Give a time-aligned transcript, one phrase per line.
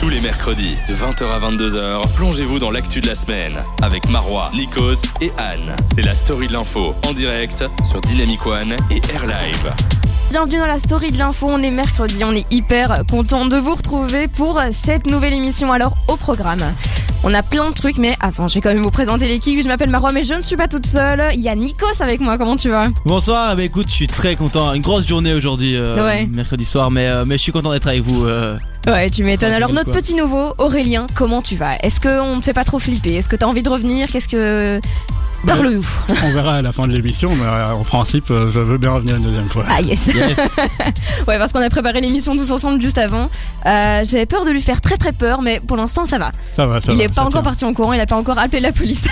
[0.00, 4.50] Tous les mercredis, de 20h à 22h, plongez-vous dans l'actu de la semaine avec Marois,
[4.54, 5.76] Nikos et Anne.
[5.94, 9.72] C'est la story de l'info en direct sur Dynamic One et Air Live.
[10.30, 13.74] Bienvenue dans la story de l'info, on est mercredi, on est hyper content de vous
[13.74, 15.70] retrouver pour cette nouvelle émission.
[15.70, 16.62] Alors au programme,
[17.22, 19.62] on a plein de trucs, mais avant je vais quand même vous présenter l'équipe.
[19.62, 21.22] Je m'appelle Marois, mais je ne suis pas toute seule.
[21.34, 22.86] Il y a Nikos avec moi, comment tu vas?
[23.04, 24.72] Bonsoir, bah écoute, je suis très content.
[24.72, 26.26] Une grosse journée aujourd'hui, euh, Ouais.
[26.32, 28.24] mercredi soir, mais, euh, mais je suis content d'être avec vous.
[28.24, 28.56] euh.
[28.86, 29.52] Ouais, tu m'étonnes.
[29.52, 31.76] Alors notre petit nouveau, Aurélien, comment tu vas?
[31.76, 33.14] Est-ce qu'on ne te fait pas trop flipper?
[33.16, 34.08] Est-ce que t'as envie de revenir?
[34.08, 34.80] Qu'est-ce que...
[35.44, 35.86] Bah, Parle-nous.
[36.24, 38.92] On verra à la fin de l'émission, mais euh, en principe, euh, je veux bien
[38.92, 39.64] revenir une deuxième fois.
[39.68, 40.38] Ah yes Yes.
[41.28, 43.30] Ouais, parce qu'on a préparé l'émission tous ensemble juste avant.
[43.66, 46.30] Euh, J'avais peur de lui faire très très peur, mais pour l'instant ça va.
[46.54, 47.04] Ça va, ça il va.
[47.04, 47.42] est pas ça encore tient.
[47.42, 49.04] parti en courant, il a pas encore appelé la police.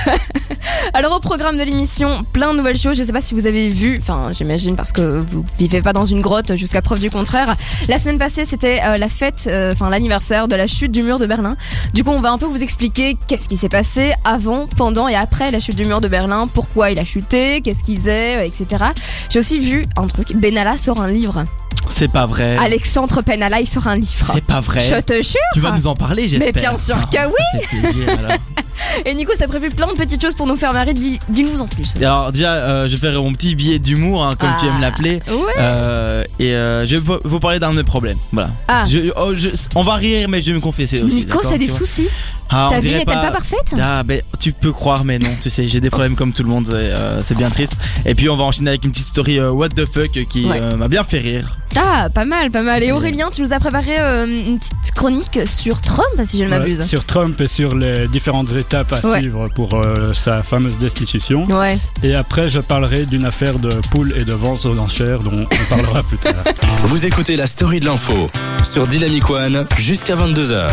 [0.95, 2.97] Alors au programme de l'émission, plein de nouvelles choses.
[2.99, 6.05] Je sais pas si vous avez vu, enfin j'imagine parce que vous vivez pas dans
[6.05, 7.55] une grotte jusqu'à preuve du contraire.
[7.89, 11.19] La semaine passée, c'était euh, la fête, euh, enfin l'anniversaire de la chute du mur
[11.19, 11.57] de Berlin.
[11.95, 15.15] Du coup, on va un peu vous expliquer qu'est-ce qui s'est passé avant, pendant et
[15.15, 16.18] après la chute du mur de Berlin,
[16.53, 18.85] pourquoi il a chuté, qu'est-ce qu'il faisait, euh, etc.
[19.31, 20.35] J'ai aussi vu un truc.
[20.35, 21.45] Benalla sort un livre.
[21.91, 22.57] C'est pas vrai.
[22.59, 24.31] Alexandre Benalla, il sort un livre.
[24.35, 24.81] C'est pas vrai.
[24.81, 25.41] Je te jure.
[25.55, 26.53] Tu vas nous en parler, j'espère.
[26.55, 27.33] Mais bien sûr Ah, que oui.
[27.63, 28.33] Ça fait plaisir, alors.
[29.05, 30.95] Et Nico, t'as prévu plein de petites choses pour nous faire marrer.
[30.95, 31.95] Dis- Dis-nous en plus.
[32.01, 34.75] Et alors déjà, euh, je vais faire mon petit billet d'humour, hein, comme tu aimes
[34.79, 34.81] Ah.
[34.83, 35.19] l'appeler.
[35.29, 35.53] Ouais.
[35.59, 38.19] Euh, et euh, je vais vous- parler d'un de mes problèmes.
[38.33, 38.51] Voilà.
[38.69, 38.85] Ah.
[38.89, 41.17] Je- oh, je- on va rire, mais je vais me confesser aussi.
[41.17, 42.09] Nico, d'accord, c'est des soucis.
[42.51, 43.31] Ah, Ta vie n'est-elle pas...
[43.31, 43.75] parfaite?
[43.81, 46.49] Ah ben tu peux croire mais non tu sais j'ai des problèmes comme tout le
[46.49, 47.75] monde euh, c'est bien triste
[48.07, 50.59] et puis on va enchaîner avec une petite story euh, what the fuck qui Ouais.
[50.61, 52.83] euh, m'a bien fait rire Ah, pas mal, pas mal.
[52.83, 56.49] Et Aurélien, tu nous as préparé euh, une petite chronique sur Trump, si je ne
[56.51, 56.87] Ouais, m'abuse.
[56.87, 59.19] sur Trump et sur les différentes étapes à Ouais.
[59.21, 61.45] suivre pour euh, sa fameuse destitution.
[61.45, 61.79] Ouais.
[62.03, 65.65] Et après, je parlerai d'une affaire de poule et de vente aux enchères dont on
[65.75, 66.43] parlera plus tard.
[66.85, 68.29] Vous écoutez la story de l'info
[68.65, 70.69] sur Dynamic One jusqu'à 22h.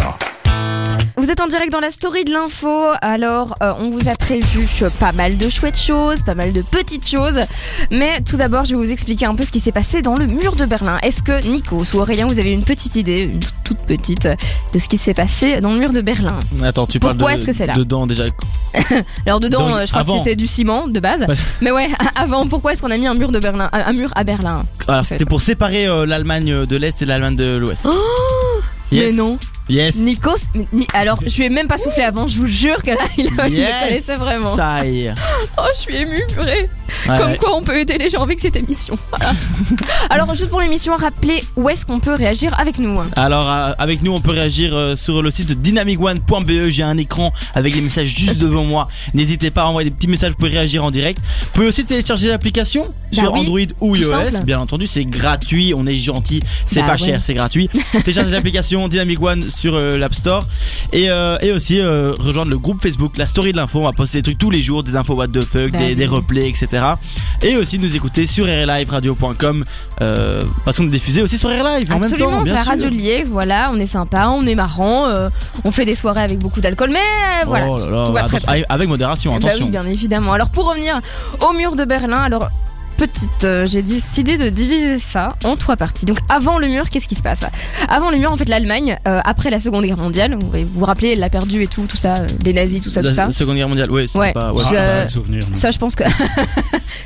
[1.18, 2.84] Vous êtes en direct dans la story de l'info.
[3.02, 6.62] Alors, euh, on vous a prévu euh, pas mal de chouettes choses, pas mal de
[6.62, 7.40] petites choses.
[7.92, 10.28] Mais tout d'abord, je vais vous expliquer un peu ce qui s'est passé dans le
[10.28, 11.00] mur de Berlin.
[11.02, 14.28] Est-ce que Nikos ou Aurélien, vous avez une petite idée, une toute petite,
[14.74, 16.40] de ce qui s'est passé dans le mur de Berlin?
[16.64, 17.74] Attends tu parles Pourquoi de, est-ce que c'est là?
[17.74, 18.26] dedans déjà
[19.26, 20.14] Alors dedans, euh, je crois avant.
[20.14, 21.26] que c'était du ciment de base.
[21.62, 24.24] Mais ouais, avant, pourquoi est-ce qu'on a mis un mur de Berlin, un mur à
[24.26, 25.04] Berlin fait.
[25.06, 27.92] c'était pour séparer euh, l'Allemagne de l'Est et l'Allemagne de l'Ouest Oh
[28.92, 29.12] Yes.
[29.12, 29.40] Mais non.
[29.70, 32.28] Yes Nikos, ni- alors je lui ai même pas soufflé avant.
[32.28, 34.56] Je vous jure que là, il, il le connaissait vraiment.
[34.56, 35.14] ça y est.
[35.58, 36.70] Oh, je suis émue, purée.
[37.08, 37.38] Ouais, Comme ouais.
[37.38, 38.98] quoi on peut aider les gens avec cette émission.
[39.10, 39.32] Voilà.
[40.10, 43.00] Alors juste pour l'émission, rappelez où est-ce qu'on peut réagir avec nous.
[43.16, 47.32] Alors euh, avec nous on peut réagir euh, sur le site dynamicone.be J'ai un écran
[47.54, 50.52] avec des messages juste devant moi N'hésitez pas à envoyer des petits messages Vous pouvez
[50.52, 54.46] réagir en direct Vous pouvez aussi télécharger l'application Bah sur oui, Android ou iOS simple.
[54.46, 56.98] Bien entendu c'est gratuit On est gentil C'est Bah pas ouais.
[56.98, 57.70] cher c'est gratuit
[58.04, 60.46] Téléchargez l'application Dynamic One sur euh, l'App Store
[60.94, 61.06] et,
[61.42, 64.38] et aussi rejoindre le groupe Facebook La Story de l'info On va poster des trucs
[64.38, 65.96] tous les jours Des infos what the fuck Bah des, oui.
[65.96, 66.84] des replays etc
[67.42, 69.64] Et aussi nous écouter sur rliveradio.com
[70.02, 72.64] euh, Parce qu'on est diffusé aussi sur RLive en même Absolument, temps c'est bien la
[72.64, 75.30] radio de Liège, voilà, on est sympa, on est marrant, euh,
[75.64, 78.20] on fait des soirées avec beaucoup d'alcool, mais euh, voilà, Oh là là, tout va
[78.24, 79.66] très attention, très avec- avec modération, Eh bah attention.
[79.66, 80.34] oui, bien évidemment.
[80.34, 81.00] Alors pour revenir
[81.48, 82.50] au mur de Berlin, alors
[82.98, 86.06] petite, euh, j'ai décidé de diviser ça en trois parties.
[86.06, 87.42] Donc avant le mur, qu'est-ce qui se passe?
[87.90, 90.86] Avant le mur, en fait, l'Allemagne, euh, après la Seconde Guerre mondiale, vous vous vous
[90.86, 93.26] rappelez, elle l'a perdu et tout, tout ça, euh, les nazis, tout ça, tout ça.
[93.26, 94.34] La Seconde Guerre mondiale, ouais, c'était Ouais.
[94.34, 95.56] pas, ouais, Je- pas souvenir, non.
[95.56, 96.04] Ça, je pense que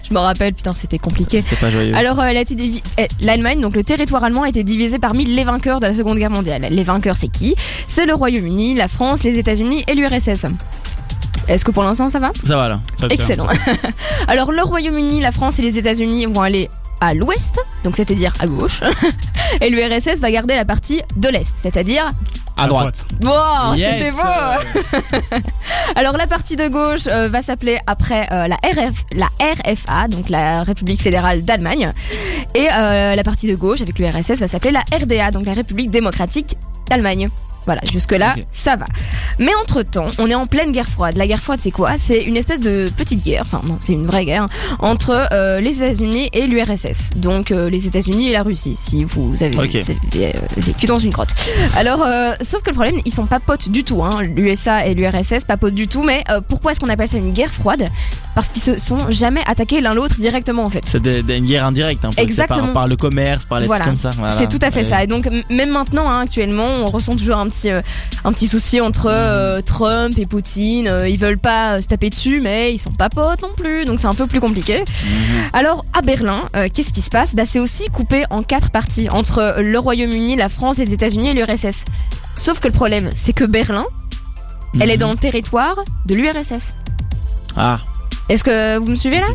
[0.09, 0.53] je me rappelle.
[0.53, 1.41] Putain, c'était compliqué.
[1.41, 1.95] c'était pas joyeux.
[1.95, 4.99] Alors, euh, elle a été divi- euh, l'Allemagne, donc le territoire allemand, a été divisé
[4.99, 6.67] parmi les vainqueurs de la Seconde Guerre mondiale.
[6.69, 7.55] Les vainqueurs, c'est qui?
[7.87, 10.45] C'est le Royaume-Uni, la France, les États-Unis et l'URSS.
[11.47, 12.79] Est-ce que pour l'instant ça va ça va là.
[12.95, 13.47] Ça tient, Excellent.
[13.47, 13.53] ça.
[14.27, 16.69] Alors le Royaume-Uni, la France et les États-Unis vont aller
[17.01, 18.81] à l'ouest, donc c'est-à-dire à gauche,
[19.61, 22.11] et l'URSS va garder la partie de l'est, c'est-à-dire
[22.57, 23.05] À droite.
[23.23, 23.97] Wow, Yes.
[23.99, 25.39] c'était beau
[25.95, 30.27] Alors la partie de gauche euh, va s'appeler après euh, la, RF, la RFA, donc
[30.29, 31.93] la République fédérale d'Allemagne,
[32.53, 35.91] et euh, la partie de gauche avec l'URSS va s'appeler la RDA, donc la République
[35.91, 36.57] démocratique
[36.89, 37.29] d'Allemagne.
[37.69, 38.87] Voilà, jusque-là, ça va.
[39.37, 41.15] Mais entre-temps, on est en pleine guerre froide.
[41.17, 41.99] La guerre froide, c'est quoi?
[41.99, 44.47] C'est une espèce de petite guerre, enfin non, c'est une vraie guerre,
[44.79, 47.11] entre euh, les États-Unis et l'URSS.
[47.15, 49.75] Donc euh, les États-Unis et la Russie, si vous avez, Ok.
[49.75, 51.35] vous avez, euh, vécu dans une grotte.
[51.75, 54.03] Alors, euh, sauf que le problème, ils sont pas potes du tout.
[54.03, 54.23] Hein.
[54.23, 56.01] L'USA et l'URSS, pas potes du tout.
[56.01, 57.87] Mais pourquoi est-ce qu'on appelle ça une guerre froide?
[58.39, 60.83] Parce qu'ils se sont jamais attaqués l'un l'autre directement, en fait.
[60.85, 62.21] C'est une guerre indirecte, un peu.
[62.21, 62.67] Exactement.
[62.67, 63.83] Par, par le commerce, par les Voilà.
[63.83, 64.17] trucs comme ça.
[64.17, 64.31] voilà.
[64.33, 64.83] C'est tout à fait Ouais.
[64.85, 65.03] ça.
[65.03, 67.81] Et donc même maintenant, hein, actuellement, on ressent toujours un petit, euh,
[68.23, 70.87] un petit souci entre euh, Trump et Poutine.
[70.87, 73.83] Euh, ils veulent pas se taper dessus, mais ils sont pas potes non plus.
[73.83, 74.79] Donc c'est un peu plus compliqué.
[74.85, 75.49] Mhm.
[75.51, 76.43] Alors à Berlin,
[76.73, 77.35] qu'est-ce qui se passe?
[77.35, 81.33] Bah, C'est aussi coupé en quatre parties entre le Royaume-Uni, la France, les États-Unis et
[81.33, 81.83] l'URSS.
[82.35, 83.83] Sauf que le problème, c'est que Berlin,
[84.79, 84.99] elle est Mhm.
[85.01, 85.75] dans le territoire
[86.05, 86.73] de l'URSS.
[87.57, 87.79] Ah,
[88.29, 89.27] Est-ce que vous me suivez là.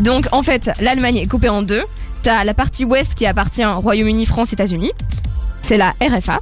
[0.00, 1.84] Donc en fait, l'Allemagne est coupée en deux.
[2.22, 4.92] T'as la partie ouest qui appartient au Royaume-Uni, France, États-Unis.
[5.62, 6.40] C'est la RFA.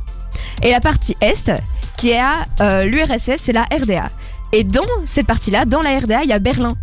[0.63, 1.51] Et la partie est
[1.97, 4.11] qui est à euh, l'URSS, c'est la RDA.
[4.53, 6.77] Et dans cette partie-là, dans la RDA, il y a Berlin.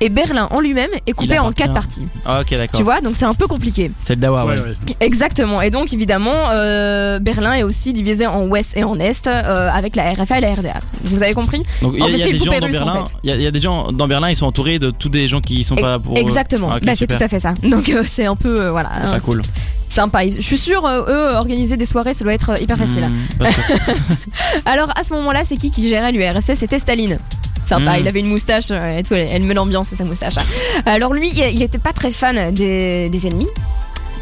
[0.00, 2.04] Et Berlin en lui-même est coupé en quatre parties.
[2.24, 2.76] Ah, ok, d'accord.
[2.76, 3.90] Tu vois, donc c'est un peu compliqué.
[4.04, 4.54] C'est le Dawa, ouais.
[4.58, 4.74] Ouais, ouais.
[5.00, 5.62] Exactement.
[5.62, 9.94] Et donc évidemment, euh, Berlin est aussi divisé en ouest et en est euh, avec
[9.96, 10.74] la RFA et la RDA.
[11.04, 12.44] Vous avez compris Donc il y a, En fait, il y a c'est des gens
[12.60, 13.04] dans en Berlin.
[13.06, 13.16] fait.
[13.22, 15.08] Il y, a- il y a des gens dans Berlin, ils sont entourés de tous
[15.08, 16.18] des gens qui sont pas pour.
[16.18, 16.70] Exactement.
[16.72, 17.16] Ah, bah, c'est super.
[17.18, 17.54] tout à fait ça.
[17.62, 18.90] Donc euh, c'est un peu euh, voilà.
[18.92, 19.42] hein, Très cool.
[19.88, 20.26] sympa.
[20.28, 23.04] Je suis sûre, euh, eux, organiser des soirées, ça doit être hyper facile.
[23.08, 23.54] Hmm, sûr.
[24.66, 27.18] Alors, à ce moment-là, c'est qui qui gérait l'URSS C'était Staline.
[27.64, 28.00] Sympa, Mm.
[28.00, 30.34] il avait une moustache euh, et tout, elle, met l'ambiance, sa moustache.
[30.86, 33.48] Alors lui, il était pas très fan des, des ennemis,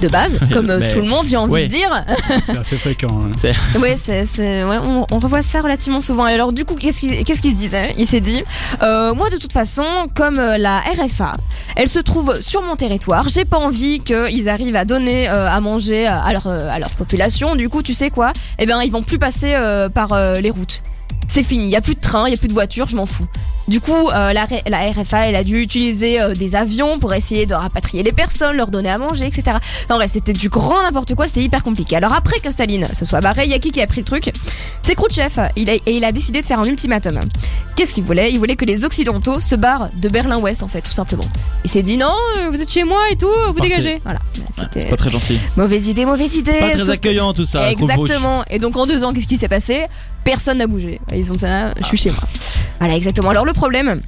[0.00, 1.62] de base, comme euh, Mais- tout le monde, j'ai envie ouais.
[1.64, 2.04] de dire.
[2.46, 3.20] C'est assez fréquent.
[3.24, 3.30] hein.
[3.80, 3.94] ouais,
[4.38, 6.26] ouais, on, on revoit ça relativement souvent.
[6.26, 8.42] Et alors du coup, qu'est-ce qu'il, se disait Il s'est dit,
[8.82, 9.84] euh, moi de toute façon,
[10.14, 11.34] comme la RFA,
[11.76, 15.60] elle se trouve sur mon territoire, j'ai pas envie qu'ils arrivent à donner euh, à
[15.60, 17.54] manger à leur, à leur population.
[17.54, 18.32] Du coup, tu sais quoi?
[18.58, 20.82] Eh bien, ils vont plus passer euh, par les routes.
[21.32, 22.94] C'est fini, il y a plus de train, il y a plus de voitures, je
[22.94, 23.26] m'en fous.
[23.66, 27.54] Du coup, euh, la, RFA, elle a dû utiliser euh, des avions pour essayer de
[27.54, 29.56] rapatrier les personnes, leur donner à manger, etc.
[29.88, 31.96] Non, bref, c'était du grand n'importe quoi, c'était hyper compliqué.
[31.96, 34.04] Alors après que Staline se soit barré, il y a qui qui a pris le
[34.04, 34.30] truc?
[34.82, 35.48] C'est Khrouchtchev.
[35.56, 37.20] Il a, et il a décidé de faire un ultimatum.
[37.76, 38.30] Qu'est-ce qu'il voulait?
[38.30, 41.24] Il voulait que les Occidentaux se barrent de Berlin-Ouest, en fait, tout simplement.
[41.64, 43.70] Il s'est dit non, euh, vous êtes chez moi et tout, vous Partez.
[43.70, 44.00] dégagez.
[44.04, 44.18] Voilà.
[44.36, 45.40] Ouais, C'était Pas très gentil.
[45.56, 46.58] mauvaise idée, mauvaise idée.
[46.58, 47.70] Pas très accueillant tout ça.
[47.70, 48.44] Exactement.
[48.50, 49.86] Et donc en deux ans, qu'est-ce qui s'est passé?
[50.24, 51.00] Personne n'a bougé.
[51.14, 52.20] Ils ont dit là, je suis chez moi.
[52.78, 53.30] Voilà, exactement.
[53.30, 54.00] Alors le problème,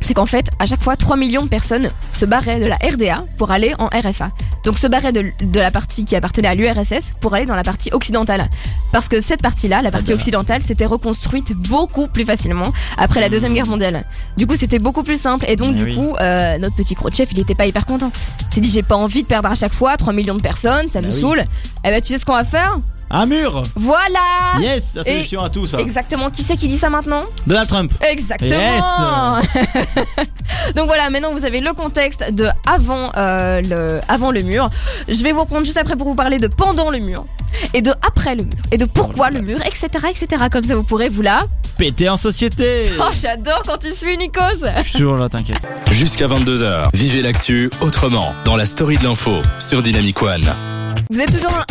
[0.00, 3.24] c'est qu'en fait, à chaque fois, 3 millions de personnes se barraient de la RDA
[3.38, 4.30] pour aller en RFA.
[4.64, 7.62] Donc se barraient de, de la partie qui appartenait à l'URSS pour aller dans la
[7.62, 8.48] partie occidentale.
[8.92, 10.14] Parce que cette partie-là, la partie ben.
[10.14, 14.04] occidentale, s'était reconstruite beaucoup plus facilement après la Deuxième Guerre mondiale.
[14.36, 15.44] Du coup, c'était beaucoup plus simple.
[15.48, 15.94] Et donc, Eh du oui.
[15.96, 18.10] coup, euh, notre petit Khrouchtchev, il était pas hyper content.
[18.50, 20.90] Il s'est dit, j'ai pas envie de perdre à chaque fois 3 millions de personnes,
[20.90, 21.20] ça Bah me oui.
[21.20, 21.44] saoule.
[21.84, 22.78] Eh ben, tu sais ce qu'on va faire?
[23.14, 24.18] Un mur Voilà
[24.58, 25.78] Yes, la solution à tout ça.
[25.78, 26.30] Exactement.
[26.30, 27.92] Qui c'est qui dit ça maintenant Donald Trump.
[28.00, 29.38] Exactement.
[30.74, 34.70] Donc voilà, maintenant vous avez le contexte de avant euh, le avant le mur.
[35.08, 37.26] Je vais vous reprendre juste après pour vous parler de pendant le mur
[37.74, 40.44] et de après le mur et de pourquoi le mur, etc., etc.
[40.50, 41.42] Comme ça vous pourrez vous là.
[41.76, 42.84] Pété en société.
[42.98, 44.64] Oh, j'adore quand tu suis Nikos.
[44.78, 45.66] Je suis toujours là, t'inquiète.
[45.90, 50.54] Jusqu'à 22h, vivez l'actu autrement dans la story de l'info sur Dynamic One.
[51.10, 51.62] Vous êtes toujours.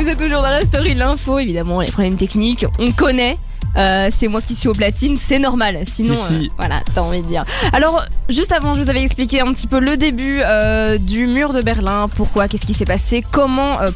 [0.00, 3.34] Vous êtes toujours dans la story l'info, évidemment, les problèmes techniques, on connaît.
[3.76, 5.78] Euh, c'est moi qui suis au platine, c'est normal.
[5.86, 6.34] Sinon, Si, si.
[6.46, 7.44] euh, voilà, t'as envie de dire.
[7.72, 11.52] Alors, juste avant, je vous avais expliqué un petit peu le début euh, du mur
[11.52, 12.08] de Berlin.
[12.16, 12.48] Pourquoi?
[12.48, 13.22] Qu'est-ce qui s'est passé?
[13.30, 13.90] Comment euh,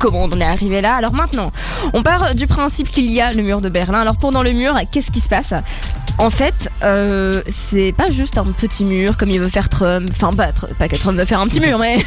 [0.00, 0.94] Comment on en est arrivé là?
[0.96, 1.50] Alors maintenant,
[1.94, 4.00] on part du principe qu'il y a le mur de Berlin.
[4.00, 5.54] Alors pendant le mur, qu'est-ce qui se passe?
[6.18, 10.08] En fait, euh, c'est pas juste un petit mur comme il veut faire Trump.
[10.12, 10.48] Enfin, pas,
[10.78, 11.98] pas que Trump veut faire un petit mur, mais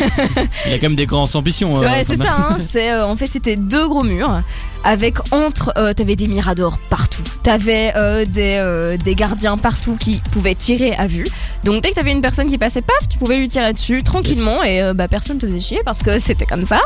[0.65, 1.77] Il a quand même des grandes ambitions.
[1.81, 2.35] euh, Ouais, c'est ça.
[2.37, 2.57] Hein.
[2.71, 4.41] C'est euh, en fait c'était deux gros murs
[4.83, 7.23] avec entre euh, t'avais des miradors partout.
[7.43, 11.25] T'avais euh, des euh, des gardiens partout qui pouvaient tirer à vue.
[11.63, 14.63] Donc dès que t'avais une personne qui passait, paf, tu pouvais lui tirer dessus tranquillement
[14.63, 16.79] et euh, bah personne te faisait chier parce que c'était comme ça.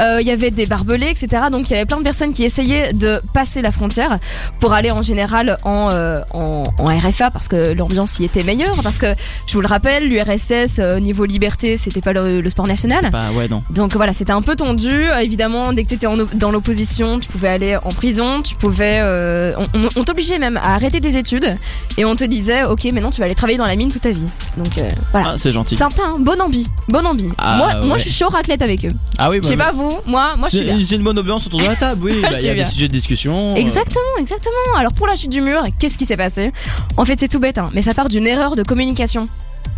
[0.00, 1.44] Euh, Il y avait des barbelés, etc.
[1.50, 4.18] Donc il y avait plein de personnes qui essayaient de passer la frontière
[4.60, 8.76] pour aller en général en euh, en, en RFA parce que l'ambiance y était meilleure.
[8.82, 9.14] Parce que
[9.46, 13.08] je vous le rappelle, l'URSS euh, niveau liberté, c'était pas le- le sport national.
[13.10, 13.62] Bah ouais, non.
[13.70, 14.90] Donc voilà, c'était un peu tendu.
[14.90, 18.98] Euh, Évidemment, dès que tu étais dans l'opposition, tu pouvais aller en prison, tu pouvais...
[19.00, 19.52] euh,
[19.96, 21.54] on t'obligeait même à arrêter tes études
[21.98, 24.10] et on te disait, ok, maintenant tu vas aller travailler dans la mine toute ta
[24.12, 24.26] vie.
[24.56, 25.30] Donc euh, voilà.
[25.32, 25.74] Ah, c'est gentil.
[25.74, 27.30] Sympa, hein bon ambi, bon ambi.
[27.38, 28.92] Ah, moi, moi, je suis chaud raclette avec eux.
[29.18, 30.78] Ah oui, Je sais bah, pas vous, moi, moi je suis bien.
[30.78, 32.14] Une bonne ambiance autour de la table, oui.
[32.22, 33.52] Bah, Il y a des sujets de discussion.
[33.54, 34.78] euh, Exactement, exactement.
[34.78, 36.52] Alors pour la chute du mur, qu'est-ce qui s'est passé?
[36.96, 39.28] En fait, c'est tout bête, hein, mais ça part d'une erreur de communication.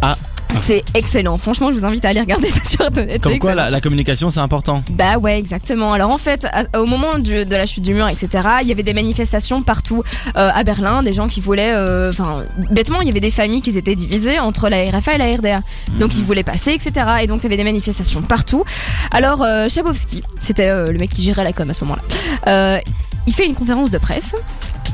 [0.02, 0.16] Ah.
[0.64, 1.38] C'est excellent.
[1.38, 3.20] Franchement, je vous invite à aller regarder ça sur internet.
[3.22, 4.82] Comme quoi, la, la communication, c'est important.
[4.90, 5.92] Bah ouais, exactement.
[5.92, 8.28] Alors en fait, à- au moment du- de la chute du mur, etc.,
[8.62, 10.02] il y avait des manifestations partout
[10.36, 13.62] euh, à Berlin, des gens qui voulaient, euh, enfin, bêtement, il y avait des familles
[13.62, 15.60] qui étaient divisées entre la RFA et la RDA.
[16.00, 17.06] Donc ils voulaient passer, etc.
[17.22, 18.64] Et donc il y avait des manifestations partout.
[19.12, 22.80] Alors euh, Chabowski, c'était le mec qui gérait la com à ce moment-là,
[23.26, 24.34] il fait une conférence de presse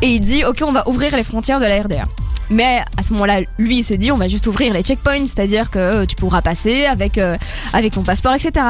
[0.01, 2.05] et il dit, ok, on va ouvrir les frontières de la RDA.
[2.53, 5.71] Mais à ce moment-là, lui, il se dit, on va juste ouvrir les checkpoints, c'est-à-dire
[5.71, 7.37] que euh, tu pourras passer avec, euh,
[7.73, 8.67] avec ton passeport, etc.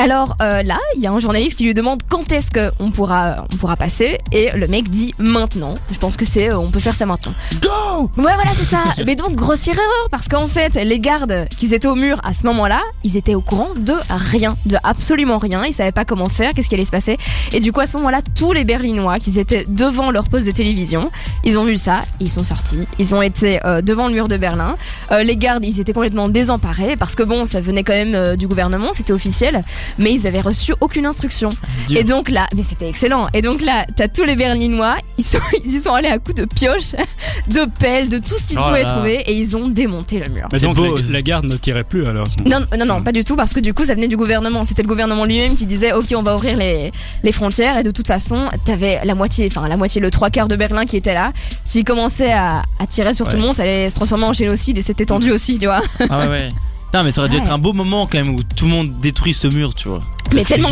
[0.00, 3.44] Alors euh, là, il y a un journaliste qui lui demande quand est-ce qu'on pourra,
[3.52, 5.74] on pourra passer, et le mec dit maintenant.
[5.90, 7.34] Je pense que c'est, euh, on peut faire ça maintenant.
[7.60, 8.78] Go Ouais, voilà, c'est ça.
[9.06, 12.46] Mais donc, grossière erreur, parce qu'en fait, les gardes qui étaient au mur à ce
[12.46, 15.64] moment-là, ils étaient au courant de rien, de absolument rien.
[15.64, 17.18] Ils savaient pas comment faire, qu'est-ce qui allait se passer.
[17.52, 20.52] Et du coup, à ce moment-là, tous les Berlinois qui étaient devant leur poste de
[20.52, 21.10] télévision,
[21.42, 22.86] ils ont vu ça, ils sont sortis.
[23.00, 24.76] Ils ont été euh, devant le mur de Berlin.
[25.10, 28.36] Euh, les gardes, ils étaient complètement désemparés, parce que bon, ça venait quand même euh,
[28.36, 29.64] du gouvernement, c'était officiel,
[29.98, 31.50] mais ils avaient reçu aucune instruction.
[31.86, 31.98] Dieu.
[31.98, 33.28] Et donc là, mais c'était excellent.
[33.34, 36.36] Et donc là, t'as tous les Berlinois, ils sont, ils y sont allés à coups
[36.36, 36.92] de pioche,
[37.48, 38.90] de pelle, de tout ce qu'ils Oh pouvaient là.
[38.90, 40.48] trouver, et ils ont démonté le mur.
[40.52, 40.98] Mais C'est donc, beau.
[40.98, 43.36] les gardes ne tiraient plus alors à ce moment Non, non, non, pas du tout,
[43.36, 44.64] parce que du coup, ça venait du gouvernement.
[44.64, 46.92] C'était le gouvernement lui-même qui disait, ok, on va ouvrir les,
[47.22, 50.48] les frontières, et de toute façon, t'avais la moitié, enfin la moitié, le trois quarts
[50.48, 51.32] de Berlin qui était là.
[51.64, 54.78] S'ils commençaient à, à tirer sur tout le monde, ça allait se transformer en génocide,
[54.78, 55.80] et c'était tendu aussi, tu vois.
[56.10, 56.48] Ah ouais, ouais.
[56.94, 57.42] Non, mais ça aurait dû Ouais.
[57.42, 59.98] être un beau moment quand même où tout le monde détruit ce mur, tu vois.
[60.34, 60.68] Mais C'est tellement,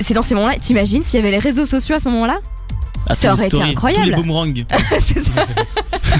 [0.00, 0.56] c'est dans ces moments-là.
[0.60, 2.38] T'imagines s'il y avait les réseaux sociaux à ce moment-là?
[3.08, 4.04] Ah, ça aurait été incroyable.
[4.04, 4.52] Tous les boomerangs
[5.00, 5.30] C'est ça.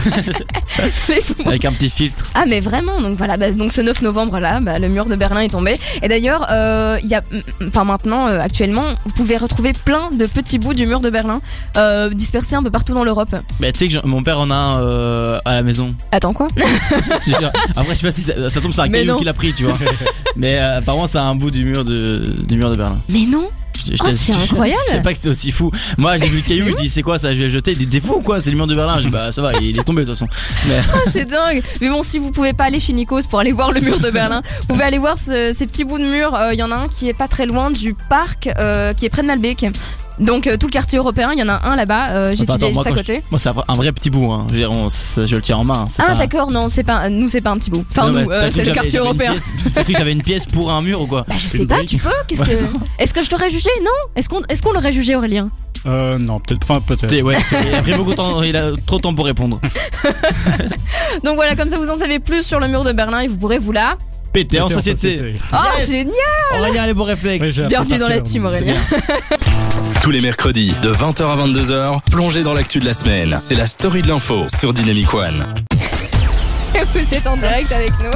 [1.47, 2.27] Avec un petit filtre.
[2.35, 5.17] Ah mais vraiment donc voilà bah, donc ce 9 novembre là bah, le mur de
[5.17, 7.23] Berlin est tombé et d'ailleurs euh, il y a
[7.69, 11.41] enfin maintenant euh, actuellement vous pouvez retrouver plein de petits bouts du mur de Berlin
[11.77, 14.51] euh, dispersés un peu partout dans l'Europe Mais tu sais que j'en- mon père en
[14.51, 15.95] a un euh, à la maison.
[16.11, 16.49] attends quoi?
[17.77, 19.19] Après, je sais pas si ça, ça tombe sur un Mais caillou non.
[19.19, 19.75] qu'il a pris, tu vois.
[20.37, 22.99] Mais euh, apparemment, c'est un bout du mur de, du mur de Berlin.
[23.09, 23.51] mais non
[23.85, 24.81] Je- je Oh, t'ai- c'est incroyable.
[24.89, 25.71] Je sais pas que c'était aussi fou.
[25.99, 27.33] Moi, j'ai vu le caillou, je dis c'est quoi ça?
[27.33, 27.75] Je vais le jeter.
[28.01, 28.41] Fou ou quoi?
[28.41, 28.99] C'est le mur de Berlin.
[28.99, 30.29] Je dis bah ça va, il est tombé de toute façon.
[30.69, 33.53] Mais Ah, c'est dingue mais bon si vous pouvez pas aller chez Nikos pour aller
[33.53, 36.35] voir le mur de Berlin vous pouvez aller voir ce- ces petits bouts de mur
[36.35, 39.07] Euh, il y en a un qui est pas très loin du parc euh, qui
[39.07, 39.67] est près de Malbec
[40.19, 42.51] donc euh, tout le quartier européen il y en a un là-bas euh, moi, juste
[42.51, 42.73] à côté
[43.31, 44.31] moi, c'est un vrai- petit bout.
[44.33, 44.47] Hein.
[44.49, 45.87] Je, veux dire, on- ça- je le tiens en main.
[45.99, 47.85] Ah pas- d'accord, non, c'est pas nous c'est pas un petit bout.
[47.91, 49.35] Enfin Non, nous, bah, euh, c'est le quartier européen.
[49.75, 51.25] T'as cru que j'avais une pièce pour un mur ou quoi?
[51.27, 51.89] Bah je Une sais pas, brique?
[51.89, 52.51] tu peux Qu'est-ce que
[52.99, 53.71] Est-ce que je t'aurais jugé?
[53.83, 53.91] Non?
[54.17, 55.51] Est-ce qu'on est-ce qu'on l'aurait jugé Aurélien?
[55.87, 56.61] Euh, non, peut-être.
[56.63, 57.13] Enfin, peut-être.
[57.23, 59.61] Ouais, il a pris beaucoup de temps, il a trop de temps pour répondre.
[61.25, 63.37] Donc voilà, comme ça vous en savez plus sur le mur de Berlin et vous
[63.37, 63.97] pourrez vous là.
[64.33, 65.37] Pété en société.
[65.53, 65.89] Oh Yes.
[65.89, 66.15] génial
[66.59, 67.59] Aurélien, les beaux réflexes.
[67.61, 68.47] Bienvenue dans la team.
[68.47, 68.75] Aurélien.
[70.03, 73.37] Tous les mercredis de 20h à 22h, plongez dans l'actu de la semaine.
[73.41, 75.45] C'est la story de l'info sur Dynamic One.
[76.95, 78.11] Vous êtes en direct avec nous.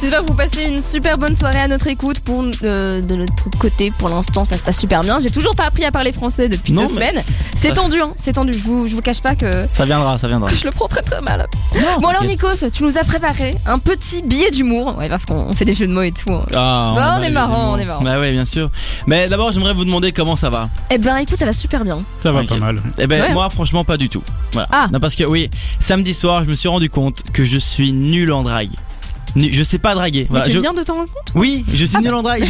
[0.00, 2.20] J'espère que vous passez une super bonne soirée à notre écoute.
[2.20, 5.18] Pour euh, de notre côté, pour l'instant, ça se passe super bien.
[5.20, 7.22] J'ai toujours pas appris à parler français depuis Non, deux semaines.
[7.54, 8.52] C'est tendu, hein, c'est tendu.
[8.52, 10.50] Je vous, je vous cache pas que, Ça viendra, ça viendra.
[10.50, 11.46] que je le prends très très mal.
[11.74, 12.24] Non, Bon alors.
[12.24, 14.96] Nikos, tu nous as préparé un petit billet d'humour.
[14.98, 16.30] Ouais, parce qu'on on fait des jeux de mots et tout.
[16.32, 16.44] hein.
[16.54, 18.02] Ah, Bah, on a est marrant, on est marrant.
[18.02, 18.70] Bah ouais, bien sûr.
[19.06, 20.68] Mais d'abord, j'aimerais vous demander comment ça va.
[20.90, 22.00] Eh ben écoute, ça va super bien.
[22.22, 22.80] Ça va pas mal.
[22.98, 23.32] Eh ben Ouais.
[23.32, 24.22] moi, franchement, pas du tout.
[24.52, 24.68] Voilà.
[24.72, 24.86] Ah.
[24.92, 28.32] Non, parce que oui, samedi soir, je me suis rendu compte que je suis nul
[28.32, 28.91] en drague.
[29.36, 30.26] Je sais pas draguer.
[30.28, 31.32] Voilà, tu je- viens de t'en rendre compte?
[31.34, 32.44] Oui, je suis Ah nul en drague.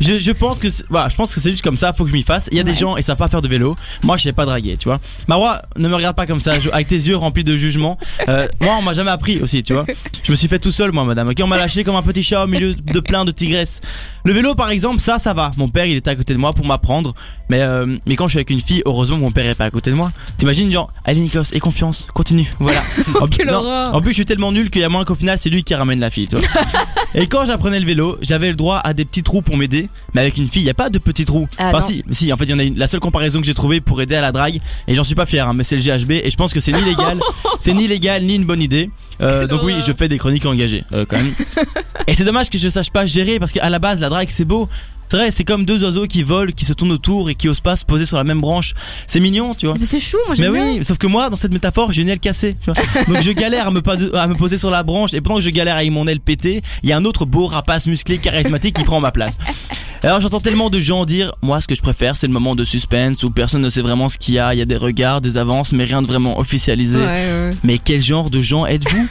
[0.00, 1.92] Je, pense que c'est- voilà, je pense que c'est juste comme ça.
[1.92, 2.48] Faut que je m'y fasse.
[2.52, 3.76] Il y a des gens ils savent pas faire de vélo.
[4.02, 4.98] Moi, je sais pas draguer, tu vois.
[5.28, 7.98] Marois, ne me regarde pas comme ça, avec tes yeux remplis de jugement.
[8.28, 9.86] Euh, moi, on m'a jamais appris aussi, tu vois.
[10.22, 11.28] Je me suis fait tout seul, moi, madame.
[11.28, 13.80] Ok, on m'a lâché comme un petit chat au milieu de plein de tigresses.
[14.24, 15.50] Le vélo, par exemple, ça, ça va.
[15.56, 17.14] Mon père, il était à côté de moi pour m'apprendre.
[17.50, 19.70] Mais euh, mais quand je suis avec une fille, heureusement, mon père est pas à
[19.70, 20.10] côté de moi.
[20.38, 22.52] T'imagines, genre, allez Nikos, aie confiance, continue.
[22.58, 22.80] Voilà.
[23.20, 23.94] En, Quelle non, horreur.
[23.94, 25.74] en plus, je suis tellement nul qu'il y a moins qu'au final, c'est lui qui
[25.74, 26.46] ramène la fille, tu vois.
[27.14, 29.88] Et quand j'apprenais le vélo, j'avais le droit à des petits trous pour m'aider.
[30.14, 31.48] Mais avec une fille, il y a pas de petits trous.
[31.58, 31.86] Ah, enfin non.
[31.86, 32.78] si, si, en fait, il y en a une.
[32.78, 35.26] La seule comparaison que j'ai trouvée pour aider à la drague, et j'en suis pas
[35.26, 37.18] fier, hein, mais c'est le GHB, et je pense que c'est ni légal,
[37.60, 38.90] c'est ni légal ni une bonne idée.
[39.20, 41.32] Euh, donc oui, je fais des chroniques engagées euh, quand même.
[42.06, 44.44] et c'est dommage que je sache pas gérer parce qu'à la base, la drague c'est
[44.44, 44.68] beau.
[45.08, 47.60] C'est vrai, c'est comme deux oiseaux qui volent, qui se tournent autour et qui osent
[47.60, 48.72] pas se poser sur la même branche.
[49.06, 49.76] C'est mignon, tu vois.
[49.78, 50.64] Mais c'est chou, moi Mais j'aime bien.
[50.78, 52.56] oui, sauf que moi, dans cette métaphore, j'ai une aile cassée.
[52.64, 53.04] Tu vois.
[53.08, 55.44] Donc je galère à me, pas- à me poser sur la branche, et pendant que
[55.44, 58.74] je galère avec mon aile pétée, il y a un autre beau rapace musclé charismatique
[58.76, 59.36] qui prend ma place.
[60.04, 62.64] Alors j'entends tellement de gens dire, moi ce que je préfère, c'est le moment de
[62.64, 65.20] suspense où personne ne sait vraiment ce qu'il y a, il y a des regards,
[65.20, 66.98] des avances, mais rien de vraiment officialisé.
[66.98, 67.50] Ouais, ouais.
[67.62, 69.06] Mais quel genre de gens êtes-vous?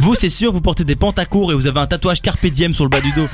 [0.00, 2.84] Vous, c'est sûr, vous portez des pantacours et vous avez un tatouage carpe diem sur
[2.84, 3.28] le bas du dos.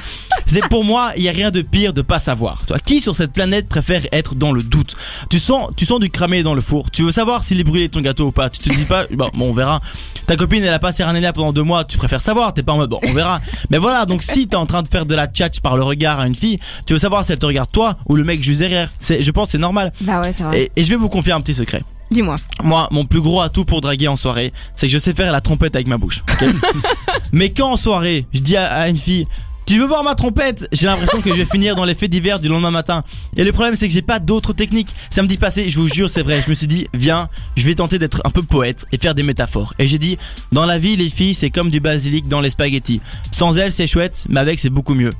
[0.47, 2.64] C'est pour moi, il y a rien de pire de pas savoir.
[2.66, 4.97] Toi, qui sur cette planète préfère être dans le doute?
[5.28, 6.90] Tu sens, tu sens du cramé dans le four.
[6.90, 8.50] Tu veux savoir s'il est brûlé ton gâteau ou pas?
[8.50, 9.80] Tu te dis pas, bon, bon, on verra.
[10.26, 11.85] Ta copine, elle a pas Serranélia pendant deux mois.
[11.85, 12.52] Tu préfères savoir.
[12.52, 13.40] T'es pas en mode, bon, on verra.
[13.70, 16.20] Mais voilà, donc si t'es en train de faire de la tchatch par le regard
[16.20, 18.59] à une fille, tu veux savoir si elle te regarde toi ou le mec juste
[18.59, 18.90] derrière.
[18.99, 19.92] C'est, je pense, que c'est normal.
[20.00, 20.62] Bah ouais, c'est vrai.
[20.62, 21.82] Et, et je vais vous confier un petit secret.
[22.11, 22.37] Dis-moi.
[22.62, 25.40] Moi, mon plus gros atout pour draguer en soirée, c'est que je sais faire la
[25.40, 26.23] trompette avec ma bouche.
[27.33, 29.26] Mais quand en soirée, je dis à, à une fille,
[29.71, 30.67] tu veux voir ma trompette?
[30.73, 33.05] J'ai l'impression que je vais finir dans les faits divers du lendemain matin.
[33.37, 34.88] Et le problème, c'est que j'ai pas d'autres techniques.
[35.11, 36.43] Samedi passé, je vous jure, c'est vrai.
[36.45, 39.23] Je me suis dit, viens, je vais tenter d'être un peu poète et faire des
[39.23, 39.75] métaphores.
[39.79, 40.19] Et j'ai dit,
[40.50, 43.00] dans la vie, les filles, c'est comme du basilic dans les spaghettis.
[43.31, 45.12] Sans elles, c'est chouette, mais avec, c'est beaucoup mieux.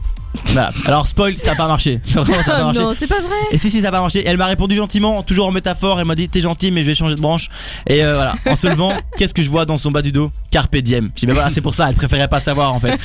[0.47, 0.71] Voilà.
[0.87, 2.01] Alors spoil, ça a pas marché.
[2.13, 2.81] Vraiment, ça a pas marché.
[2.81, 3.35] non, c'est pas vrai.
[3.53, 6.07] Et si si ça a pas marché, elle m'a répondu gentiment, toujours en métaphore, elle
[6.07, 7.49] m'a dit t'es gentil mais je vais changer de branche.
[7.89, 10.31] Et euh, voilà, en se levant, qu'est-ce que je vois dans son bas du dos?
[10.51, 11.11] Carpe diem.
[11.17, 12.99] J'ai dit bah voilà, c'est pour ça, elle préférait pas savoir en fait.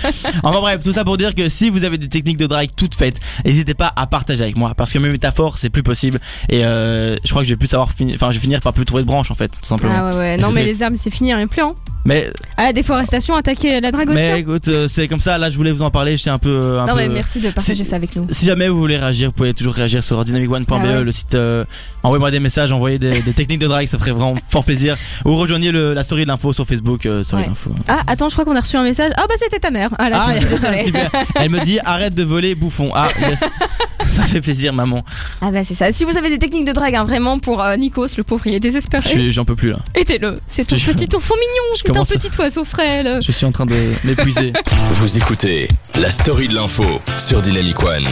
[0.43, 2.95] Enfin bref, tout ça pour dire que si vous avez des techniques de drague toutes
[2.95, 6.63] faites, n'hésitez pas à partager avec moi parce que mes métaphores c'est plus possible et
[6.65, 8.85] euh, je crois que je vais plus savoir finir enfin je vais finir par plus
[8.85, 9.93] trouver de branche en fait, tout simplement.
[9.95, 10.35] Ah ouais, ouais.
[10.35, 11.61] Et Non, mais les herbes, c'est fini, rien plus.
[11.61, 11.75] Hein.
[12.07, 14.17] Mais Ah, la déforestation, attaquer la drague aussi.
[14.17, 14.35] mais hein.
[14.35, 16.85] écoute, euh, c'est comme ça, là je voulais vous en parler, j'étais un peu un
[16.85, 18.27] Non, peu mais merci de partager ça avec nous.
[18.29, 21.03] Si jamais vous voulez réagir, vous pouvez toujours réagir sur dynamicone.be, Ah ouais.
[21.03, 21.35] le site.
[21.35, 21.63] euh,
[22.03, 24.95] Envoyez-moi des messages, envoyez des, des techniques de drague, ça ferait vraiment fort plaisir.
[25.25, 27.47] Ou rejoignez le- la story de l'info sur Facebook, euh, story Ouais.
[27.47, 27.71] de l'info.
[27.87, 29.11] Ah, attends, je crois qu'on a reçu un message.
[29.17, 29.89] Ah, bah c'était ta mère.
[29.97, 30.83] Ah là, je suis désolée.
[30.85, 31.09] super.
[31.35, 32.89] Elle me dit arrête de voler, bouffon.
[32.93, 33.39] Ah, yes.
[34.05, 35.03] ça fait plaisir, maman.
[35.41, 35.91] Ah, bah c'est ça.
[35.91, 38.53] Si vous avez des techniques de drague, hein, vraiment pour euh, Nikos, le pauvre, il
[38.53, 39.31] est désespéré.
[39.31, 39.79] J'en peux plus là.
[39.95, 40.39] Aidez-le.
[40.47, 41.75] C'est un petit enfant mignon.
[41.75, 43.19] je C'est un petit oiseau frêle.
[43.25, 44.53] Je suis en train de m'épuiser.
[44.93, 45.67] Vous écoutez
[45.99, 48.03] la story de l'info sur Dynamic One.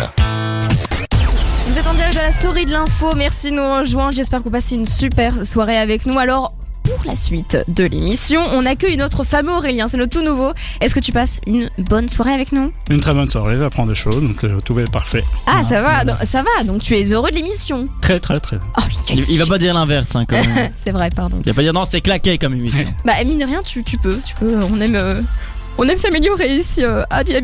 [1.67, 3.13] Vous êtes en direct de la story de l'info.
[3.15, 4.11] Merci de nous rejoindre.
[4.13, 6.17] J'espère que vous passez une super soirée avec nous.
[6.19, 6.55] Alors.
[6.85, 10.51] Pour la suite de l'émission, on accueille notre fameux Aurélien, c'est notre tout nouveau.
[10.81, 12.73] Est-ce que tu passes une bonne soirée avec nous?
[12.89, 15.23] Une très bonne soirée, j'apprends des choses, donc euh, tout est parfait.
[15.47, 17.85] Ah, ça va, donc- ça va, donc tu es heureux de l'émission.
[18.01, 18.57] Très très très.
[18.77, 18.81] Oh,
[19.11, 20.73] Il, il va pas dire l'inverse, hein, quand même.
[20.75, 21.37] C'est vrai, pardon.
[21.45, 22.83] Il va pas dire non, c'est claqué comme émission.
[23.05, 24.59] Bah, mine de rien, tu, tu peux, tu peux.
[24.69, 25.21] On aime, euh,
[25.79, 27.41] on aime s'améliorer ici à Air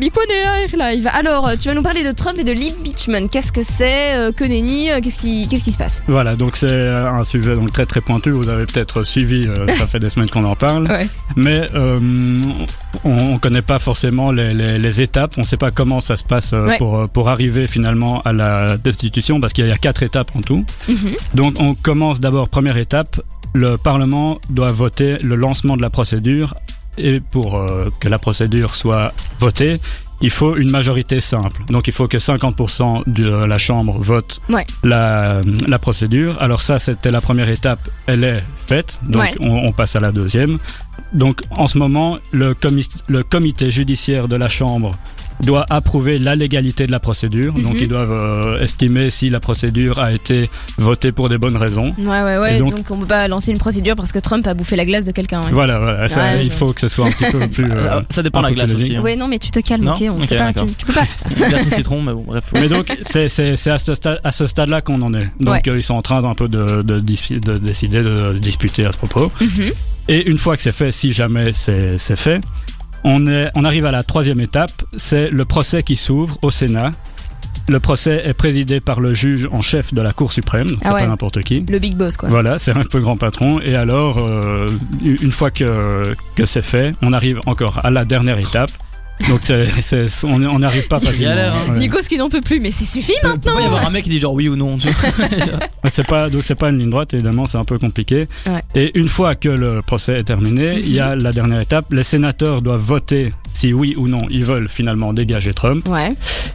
[0.78, 1.08] Live.
[1.12, 3.28] Alors, euh, tu vas nous parler de Trump et de l'impeachment.
[3.28, 6.02] Qu'est-ce que c'est euh, Que nenni euh, Qu'est-ce qui, qu'est-ce qui se passe?
[6.06, 8.30] Voilà, donc c'est un sujet donc très très pointu.
[8.30, 10.86] Vous avez peut-être suivi, euh, ça fait des semaines qu'on en parle.
[10.88, 11.08] Ouais.
[11.36, 11.98] Mais euh,
[13.04, 15.34] on, on connaît pas forcément les, les- les étapes.
[15.36, 16.78] On sait pas comment ça se passe Ouais.
[16.78, 20.64] pour pour arriver finalement à la destitution, parce qu'il y a quatre étapes en tout.
[20.88, 20.96] Mhm.
[21.34, 23.20] Donc on commence d'abord première étape.
[23.52, 26.54] Le Parlement doit voter le lancement de la procédure
[27.06, 29.80] et pour euh, que la procédure soit votée,
[30.22, 31.62] il faut une majorité simple.
[31.70, 34.66] Donc il faut que 50% de la Chambre vote Ouais.
[34.82, 36.36] la, la procédure.
[36.42, 38.98] Alors ça, c'était la première étape, elle est faite.
[39.04, 39.34] Donc Ouais.
[39.40, 40.58] on, on passe à la deuxième.
[41.14, 44.94] Donc en ce moment, le, comi- le comité judiciaire de la Chambre
[45.42, 47.52] doit approuver la légalité de la procédure.
[47.54, 47.80] Donc Mhm.
[47.80, 51.92] ils doivent euh, estimer si la procédure a été votée pour des bonnes raisons.
[51.98, 52.58] Ouais, ouais, ouais.
[52.58, 55.04] Donc, donc- on peut pas lancer une procédure parce que Trump a bouffé la glace
[55.04, 55.42] de quelqu'un.
[55.44, 55.50] ouais.
[55.52, 56.08] Voilà, voilà.
[56.08, 57.64] Ça, Ouais, il je- faut que ce soit un petit peu plus.
[57.70, 58.96] euh, ça dépend un de la glace aussi.
[58.96, 59.02] hein.
[59.02, 60.66] Ouais, non, mais tu te calmes, Non ok, on Ok, fait pas, tu, d'accord.
[60.78, 61.28] tu peux pas faire ça.
[61.48, 62.44] Glace au citron, mais bon, bref.
[62.54, 65.30] Mais donc, c'est c'est- c'est à ce stade- à ce stade-là qu'on en est.
[65.40, 65.62] Donc, Ouais.
[65.68, 68.92] euh, ils sont en train d'un peu de, de, dis- de décider de disputer à
[68.92, 69.32] ce propos.
[69.40, 69.72] Mhm.
[70.08, 72.40] Et une fois que c'est fait, si jamais c'est c'est fait,
[73.04, 76.92] on, est, on arrive à la troisième étape, c'est le procès qui s'ouvre au Sénat.
[77.68, 80.88] Le procès est présidé par le juge en chef de la Cour suprême, donc Ah
[80.88, 81.00] c'est ouais.
[81.02, 81.64] pas n'importe qui.
[81.68, 82.28] Le big boss, quoi.
[82.28, 83.60] Voilà, c'est un peu le grand patron.
[83.60, 84.66] Et alors, euh,
[85.04, 88.70] une fois que, que c'est fait, on arrive encore à la dernière étape.
[89.28, 91.32] Donc, c'est- c'est- on on n'arrive pas Il facilement.
[91.32, 91.52] hein.
[91.72, 91.78] Ouais.
[91.78, 93.58] Nikos qui n'en peut plus, mais c'est suffit Il peut maintenant.
[93.58, 94.78] y avoir un mec qui dit genre oui ou non.
[94.78, 95.10] tu vois.
[95.84, 98.26] Mais C'est pas donc c'est pas une ligne droite évidemment, c'est un peu compliqué.
[98.46, 98.62] Ouais.
[98.74, 101.86] Et une fois que le procès est terminé, il y a la dernière étape.
[101.92, 105.86] Les sénateurs doivent voter si oui ou non ils veulent finalement dégager Trump.
[105.88, 106.10] Ouais.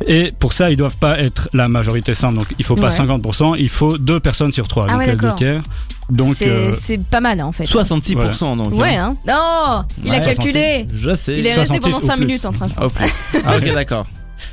[0.07, 2.35] Et pour ça, ils doivent pas être la majorité simple.
[2.35, 2.91] Donc il faut pas Ouais.
[2.91, 4.85] 50%, il faut deux personnes sur trois.
[4.89, 5.61] Ah donc ouais, les deux tiers.
[6.09, 7.63] Donc c'est euh, c'est pas mal, en fait.
[7.63, 8.73] 66% donc.
[8.73, 9.15] Ouais, hein.
[9.27, 9.85] hein.
[9.97, 10.87] Non Il a calculé.
[10.93, 11.39] Je sais.
[11.39, 12.25] Il est resté 66 pendant ou 5 plus.
[12.25, 12.85] minutes en train de Ah.
[13.45, 14.05] Ah, ok, d'accord.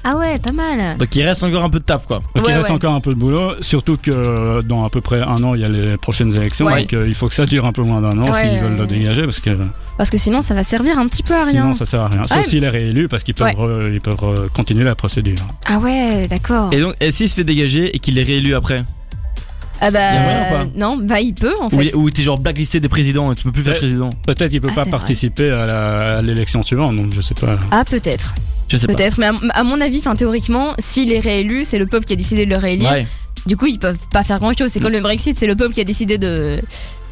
[0.04, 0.96] Ah ouais, pas mal.
[0.96, 2.22] Donc il reste encore un peu de taf quoi.
[2.34, 2.74] donc Ouais, il reste ouais.
[2.74, 5.64] encore un peu de boulot, surtout que dans à peu près un an, il y
[5.64, 6.66] a les prochaines élections.
[6.66, 6.80] Ouais.
[6.82, 8.72] Donc euh, il faut que ça dure un peu moins d'un an Ouais, s'ils veulent
[8.72, 8.78] ouais.
[8.78, 9.50] le dégager, parce que
[9.98, 11.62] Parce que sinon, ça va servir un petit peu à rien.
[11.62, 12.24] sinon ça sert à rien.
[12.24, 12.44] Sauf Ouais.
[12.44, 15.36] s'il est réélu, parce qu'ils peuvent, ils peuvent continuer la procédure.
[15.66, 16.70] Ah ouais, d'accord.
[16.72, 18.84] Et donc, et s'il se fait dégager et qu'il est réélu après?
[19.84, 21.86] Ah bah Y a moyen ou pas non, bah il peut en Ou, fait.
[21.86, 24.60] il- ou t'es genre blacklisté des présidents et tu peux plus faire président Peut-être qu'il
[24.60, 24.90] peut Ah, pas vrai.
[24.92, 27.58] participer à l'élection suivante, donc je sais pas.
[27.72, 28.32] Ah peut-être,
[28.68, 28.94] Je sais pas.
[28.94, 29.18] peut-être.
[29.18, 32.16] Mais à, à mon avis, enfin théoriquement, s'il est réélu, c'est le peuple qui a
[32.16, 32.90] décidé de le réélire.
[32.92, 33.06] Ouais.
[33.46, 34.68] Du coup, ils peuvent pas faire grand chose.
[34.70, 36.60] C'est comme le Brexit, c'est le peuple qui a décidé de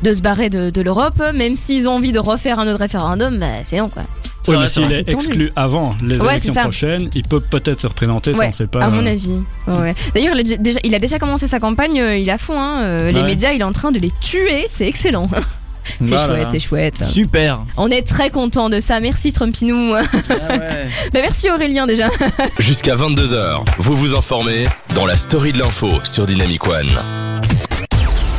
[0.03, 1.21] de se barrer de, de l'Europe.
[1.35, 4.05] Même s'ils ont envie de refaire un autre référendum, bah c'est non quoi.
[4.49, 8.35] Oui, mais s'il est exclu avant les Ouais, élections prochaines, il peut peut-être se représenter,
[8.35, 8.85] ça on sait pas.
[8.85, 9.41] À mon euh, avis.
[9.67, 9.95] Ouais.
[10.15, 12.01] D'ailleurs, il, a déjà, il a déjà commencé sa campagne.
[12.01, 12.59] euh, Il à fond.
[12.61, 12.83] Hein.
[12.83, 14.67] euh, Les médias, il est en train de les tuer.
[14.69, 15.29] C'est excellent.
[15.85, 16.27] c'est Voilà.
[16.27, 17.05] chouette, c'est chouette.
[17.05, 17.61] Super.
[17.77, 18.99] On est très content de ça.
[19.01, 19.95] Merci Trumpinou.
[19.95, 20.59] Ah ouais.
[21.13, 22.09] bah, merci Aurélien déjà.
[22.59, 26.89] Jusqu'à 22h, vous vous informez dans la story de l'info sur Dynamic One.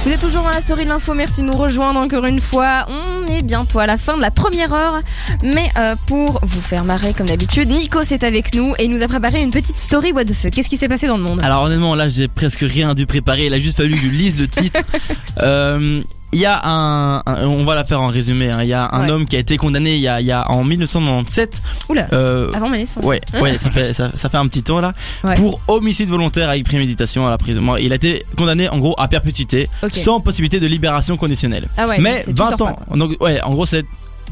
[0.03, 2.87] Vous êtes toujours dans la story de l'info, merci de nous rejoindre encore une fois.
[2.87, 4.99] On est bientôt à la fin de la première heure,
[5.43, 9.03] mais euh, pour vous faire marrer comme d'habitude, Nico est avec nous et il nous
[9.03, 10.51] a préparé une petite story what the fuck.
[10.51, 11.39] Qu'est-ce qui s'est passé dans le monde?
[11.43, 14.39] Alors honnêtement là j'ai presque rien dû préparer, il a juste fallu que je lise
[14.39, 14.79] le titre.
[15.41, 16.01] Euh,
[16.33, 18.49] il y a un, un- on va la faire en résumé.
[18.51, 18.59] hein.
[18.61, 19.11] Il y a un Ouais.
[19.11, 21.61] homme qui a été condamné il y a, y a en 1997.
[21.89, 22.07] Oula.
[22.13, 23.03] Euh, Avant ma naissance.
[23.03, 24.93] Ouais, ouais, ça fait ça, ça fait un petit temps là.
[25.23, 25.33] Ouais.
[25.35, 27.75] Pour homicide volontaire avec préméditation à la prison.
[27.77, 31.67] Il a été condamné en gros à perpétuité, sans possibilité de libération conditionnelle.
[31.77, 32.73] Ah ouais, Mais c'est- tu 20 sors ans.
[32.89, 33.83] pas, Donc ouais, en gros c'est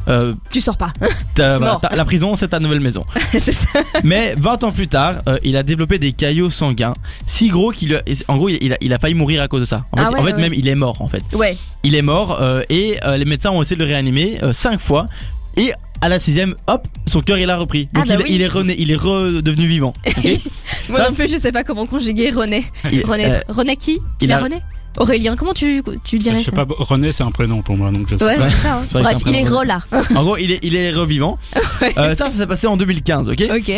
[0.08, 0.94] euh, Tu sors pas.
[1.60, 1.82] mort.
[1.82, 3.06] ta- la prison, c'est ta nouvelle maison.
[3.32, 3.68] c'est ça.
[4.04, 6.94] Mais 20 ans plus tard, euh, il a développé des caillots sanguins
[7.26, 9.66] si gros qu'il a- en gros il a, il a failli mourir à cause de
[9.66, 9.86] ça.
[9.92, 11.24] En fait, Ah ouais, en fait ouais, même il est mort en fait.
[11.34, 11.58] Ouais.
[11.84, 15.08] Il est mort euh, et euh, les médecins ont essayé de le réanimer 5 fois
[15.58, 17.90] et à la sixième, hop, son cœur il a repris.
[17.94, 18.30] Ah Donc bah il, oui.
[18.36, 19.94] il est rené, il est redevenu vivant.
[20.08, 20.24] ok?
[20.88, 22.64] Moi Ça, non plus, je sais pas comment conjuguer René.
[22.92, 24.00] Il- René, euh, René qui?
[24.22, 24.62] il La a- René?
[24.97, 27.91] Aurélien, comment tu, tu dirais Je sais ça pas, René c'est un prénom pour moi,
[27.91, 28.49] donc je sais Ouais, pas.
[28.49, 28.73] c'est ça.
[28.78, 28.82] hein.
[28.89, 29.58] C'est vrai que Bref, c'est un il est prénom.
[29.58, 29.82] Rola.
[30.15, 31.38] En gros, il est, il est revivant.
[31.82, 31.93] Ouais.
[31.97, 33.71] Euh, ça, ça s'est passé en 2015, ok ok.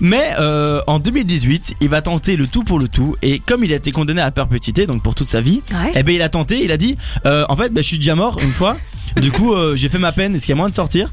[0.00, 3.14] Mais euh, en 2018, il va tenter le tout pour le tout.
[3.20, 5.92] Et comme il a été condamné à perpétuité, donc pour toute sa vie, Ouais.
[5.94, 6.64] eh ben il a tenté.
[6.64, 6.96] Il a dit,
[7.26, 8.78] euh, en fait, ben, je suis déjà mort une fois.
[9.20, 10.34] Du coup, euh, j'ai fait ma peine.
[10.34, 11.10] Est-ce qu'il y a moyen de sortir?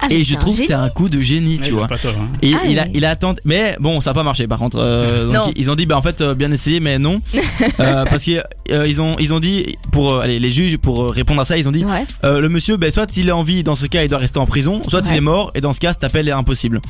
[0.00, 1.86] Ah, Et je trouve que c'est un coup de génie, tu a vois.
[1.88, 2.28] pas tort, hein.
[2.42, 4.46] Et Ah, il a, il a tenté, mais bon, ça a pas marché.
[4.46, 7.20] Par contre, euh, donc, ils ont dit, bah en fait, euh, bien essayé, mais non,
[7.80, 11.10] Euh, parce que euh, ils ont, ils ont dit pour, euh, allez, les juges pour
[11.12, 12.04] répondre à ça, ils ont dit, Ouais.
[12.24, 14.38] euh, le monsieur, ben soit il est en vie, dans ce cas, il doit rester
[14.38, 16.80] en prison, soit il est mort, et dans ce cas, cet appel est impossible.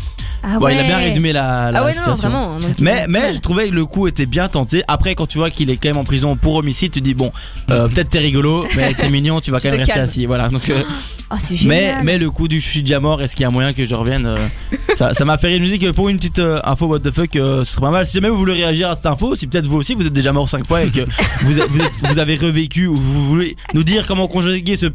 [0.42, 0.74] Ah Bon, ouais.
[0.74, 2.28] il a bien résumé la, la Ah ouais, non, non, situation.
[2.30, 2.60] vraiment.
[2.60, 3.34] donc, Mais, mais ouais.
[3.34, 4.82] je trouvais que le coup était bien tenté.
[4.88, 7.32] Après, quand tu vois qu'il est quand même en prison pour homicide, tu dis bon,
[7.70, 10.26] euh, peut-être t'es rigolo, mais t'es mignon, tu vas quand même te rester assis.
[10.26, 10.48] Voilà.
[10.48, 10.82] Donc, euh,
[11.30, 13.50] Oh, c'est mais, mais le coup du je suis déjà mort, est-ce qu'il y a
[13.50, 14.48] moyen que je revienne euh,
[14.96, 15.58] Ça ça m'a fait rire.
[15.58, 17.82] Je me dis que pour une petite euh, info what the fuck, euh, ce serait
[17.82, 18.06] pas mal.
[18.06, 20.32] Si jamais vous voulez réagir à cette info, si peut-être vous aussi vous êtes déjà
[20.32, 21.00] mort cinq fois et que
[21.42, 24.86] vous, vous, êtes- vous avez revécu ou vous voulez nous dire comment conjuguer ce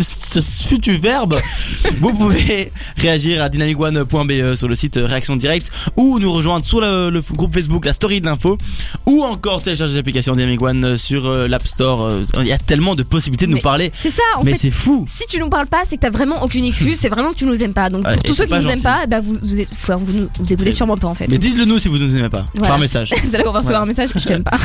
[0.00, 1.36] ce futur verbe,
[2.00, 7.10] vous pouvez réagir à dynamicone.be sur le site Réaction Directe ou nous rejoindre sur le,
[7.10, 8.58] le groupe Facebook La Story de l'info
[9.06, 12.02] ou encore télécharger l'application Dynamic One sur euh, l'App Store.
[12.02, 14.52] Euh, Il y a tellement de possibilités de nous Mais parler, C'est ça, en mais
[14.52, 14.58] fait.
[14.58, 15.04] c'est fou.
[15.08, 17.44] Si tu nous parles pas, c'est que t'as vraiment aucune excuse, c'est vraiment que tu
[17.46, 17.88] nous aimes pas.
[17.90, 20.28] Donc Ouais, pour tous ceux qui nous aiment pas, bah vous vous, êtes- vous, nous-
[20.38, 21.28] vous écoutez sûrement pas en fait.
[21.28, 22.68] Mais dites-le nous si vous nous aimez pas, Voilà.
[22.68, 23.10] par message.
[23.30, 23.80] c'est là qu'on va recevoir Voilà.
[23.82, 24.58] un message que je t'aime pas.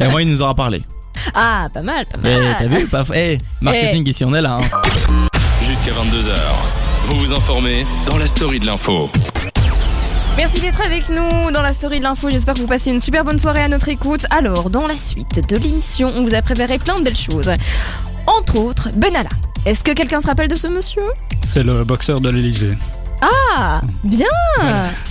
[0.00, 0.82] Et moi, il nous aura parlé.
[1.34, 2.56] Ah, pas mal, pas Eh, mal.
[2.58, 4.60] T'as vu pas Eh, marketing ici, on est là.
[4.62, 5.28] hein.
[5.66, 6.34] Jusqu'à 22h.
[7.04, 9.08] Vous vous informez dans la story de l'info.
[10.36, 12.30] Merci d'être avec nous dans la story de l'info.
[12.30, 14.24] J'espère que vous passez une super bonne soirée à notre écoute.
[14.30, 17.50] Alors, dans la suite de l'émission, on vous a préparé plein de belles choses.
[18.26, 19.28] Entre autres, Benalla.
[19.66, 21.02] Est-ce que quelqu'un se rappelle de ce monsieur?
[21.42, 22.74] C'est le boxeur de l'Elysée.
[23.22, 24.26] Ah, bien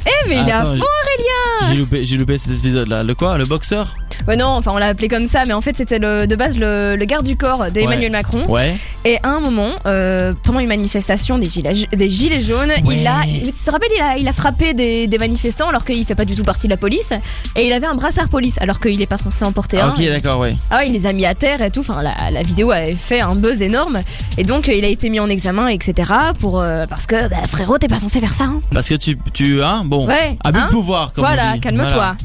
[0.05, 3.03] Eh, mais il est à fond j'ai- J'ai loupé, j'ai loupé cet épisode là.
[3.03, 3.37] Le quoi?
[3.37, 3.93] Le boxeur?
[4.27, 6.55] Ouais, non, enfin, on l'a appelé comme ça, mais en fait, c'était le- de base
[6.57, 8.43] le, le garde du corps d'Emmanuel Macron.
[8.47, 8.75] Ouais.
[9.03, 13.21] Et à un moment, euh, pendant une manifestation des gilets, des gilets jaunes, il a,
[13.25, 16.25] tu te rappelles, il a, il a frappé des, des manifestants alors qu'il fait pas
[16.25, 17.13] du tout partie de la police.
[17.55, 19.89] Et il avait un brassard police alors qu'il est pas censé en porter Ah, un.
[19.91, 20.55] ok, d'accord, ouais.
[20.69, 21.79] Ah ouais, il les a mis à terre et tout.
[21.79, 24.01] Enfin, la, la vidéo avait fait un buzz énorme.
[24.37, 26.11] Et donc, euh, il a été mis en examen, etc.
[26.39, 28.43] Pour, euh, parce que, bah, frérot, t'es pas censé faire ça.
[28.45, 28.59] Hein.
[28.73, 30.37] Parce que tu, tu, hein, bon, Ouais.
[30.43, 31.87] abus hein de pouvoir, comme voilà, calme-toi.
[31.87, 32.15] Voilà.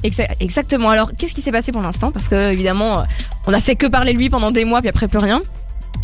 [0.40, 0.90] Exactement.
[0.90, 2.10] Alors, qu'est-ce qui s'est passé pour l'instant?
[2.12, 3.02] Parce que, évidemment, euh,
[3.46, 5.42] on a fait que parler de lui pendant des mois, puis après plus rien.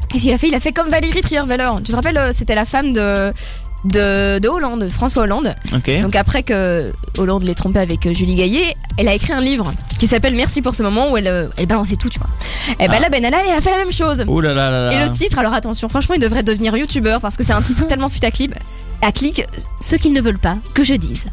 [0.08, 0.48] Qu'est-ce qu'il a fait?
[0.48, 1.68] Il a fait comme Valérie Trierweiler.
[1.84, 3.32] Tu te rappelles, euh, c'était la femme de,
[3.84, 5.54] de, de Hollande, de François Hollande.
[5.74, 5.90] Ok.
[6.02, 9.72] Donc, après que Hollande l'ait trompé avec euh, Julie Gaillet, elle a écrit un livre
[9.98, 12.28] qui s'appelle Merci pour ce moment où elle, elle balançait tout, tu vois.
[12.78, 13.00] Et ben Ah.
[13.00, 14.18] là, Benalla, elle a fait la même chose.
[14.18, 14.92] Là là là là.
[14.92, 17.86] Et le titre, alors attention, franchement, il devrait devenir youtubeur parce que c'est un titre
[17.88, 18.54] tellement putaclip.
[19.04, 19.44] À clic,
[19.80, 21.26] ce qu'ils ne veulent pas que je dise.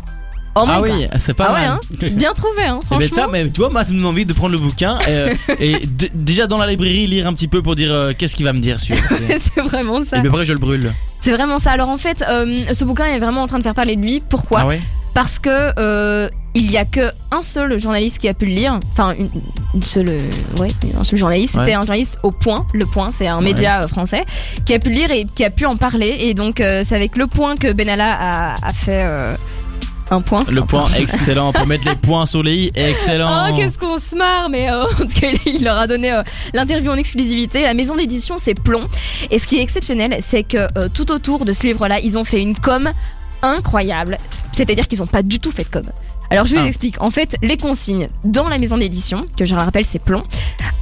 [0.64, 1.80] Oh Ah oui, c'est pas Ah ouais, mal.
[2.04, 3.08] hein Bien trouvé, hein, Eh franchement.
[3.16, 5.34] ben ça, mais tu vois, moi, ça me donne envie de prendre le bouquin euh,
[5.60, 8.46] et d- déjà dans la librairie lire un petit peu pour dire euh, qu'est-ce qu'il
[8.46, 9.02] va me dire celui-là.
[9.56, 10.18] c'est- vraiment ça.
[10.18, 10.94] Et puis après, je le brûle.
[11.22, 11.72] C'est vraiment ça.
[11.72, 14.22] Alors en fait, euh, ce bouquin est vraiment en train de faire parler de lui.
[14.30, 14.80] Pourquoi Ah ouais
[15.14, 18.80] Parce que euh, il y a que un seul journaliste qui a pu le lire.
[18.94, 19.30] Enfin, une,
[19.76, 20.20] une seule, euh,
[20.60, 21.56] ouais, un seul journaliste.
[21.56, 21.62] Ouais.
[21.62, 22.66] C'était un journaliste au Point.
[22.74, 24.26] Le Point, c'est un média euh, français
[24.66, 26.16] qui a pu le lire et qui a pu en parler.
[26.22, 29.34] Et donc, euh, c'est avec le Point que Benalla a, a fait euh,
[30.12, 30.44] un point.
[30.50, 32.72] Le point excellent pour mettre les points sur les i.
[32.76, 33.48] Excellent.
[33.52, 36.24] Oh, qu'est-ce qu'on se marre, mais euh, en tout cas, il- leur a donné euh,
[36.54, 37.62] l'interview en exclusivité.
[37.64, 38.88] La maison d'édition, c'est Plomb.
[39.32, 42.24] Et ce qui est exceptionnel, c'est que euh, tout autour de ce livre-là, ils ont
[42.24, 42.90] fait une com
[43.42, 44.18] incroyable.
[44.52, 45.84] C'est-à-dire qu'ils n'ont pas du tout fait de com.
[46.32, 46.68] Alors je vous Ah.
[46.68, 47.02] explique.
[47.02, 50.22] En fait, les consignes dans la maison d'édition, que je le rappelle, c'est Plomb,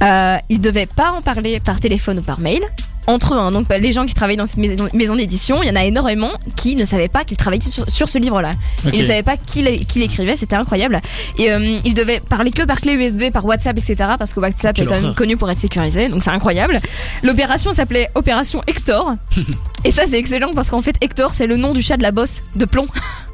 [0.02, 2.60] euh, ils devaient pas en parler par téléphone ou par mail.
[3.08, 3.50] Entre eux, hein.
[3.50, 5.84] donc bah, les gens qui travaillent dans cette maison, maison d'édition, il y en a
[5.84, 8.52] énormément qui ne savaient pas qu'ils travaillaient sur, sur ce livre-là.
[8.92, 11.00] Ils ne savaient pas qui l'é- qui l'écrivait, c'était incroyable.
[11.38, 13.96] Et euh, ils devaient parler que par clé USB, par WhatsApp, etc.
[14.18, 16.78] Parce que WhatsApp est quand même connu pour être sécurisé, donc c'est incroyable.
[17.22, 19.14] L'opération s'appelait Opération Hector.
[19.84, 22.10] Et ça, c'est excellent parce qu'en fait, Hector, c'est le nom du chat de la
[22.10, 22.86] bosse de plomb.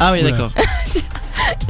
[0.00, 0.50] Ah oui, d'accord.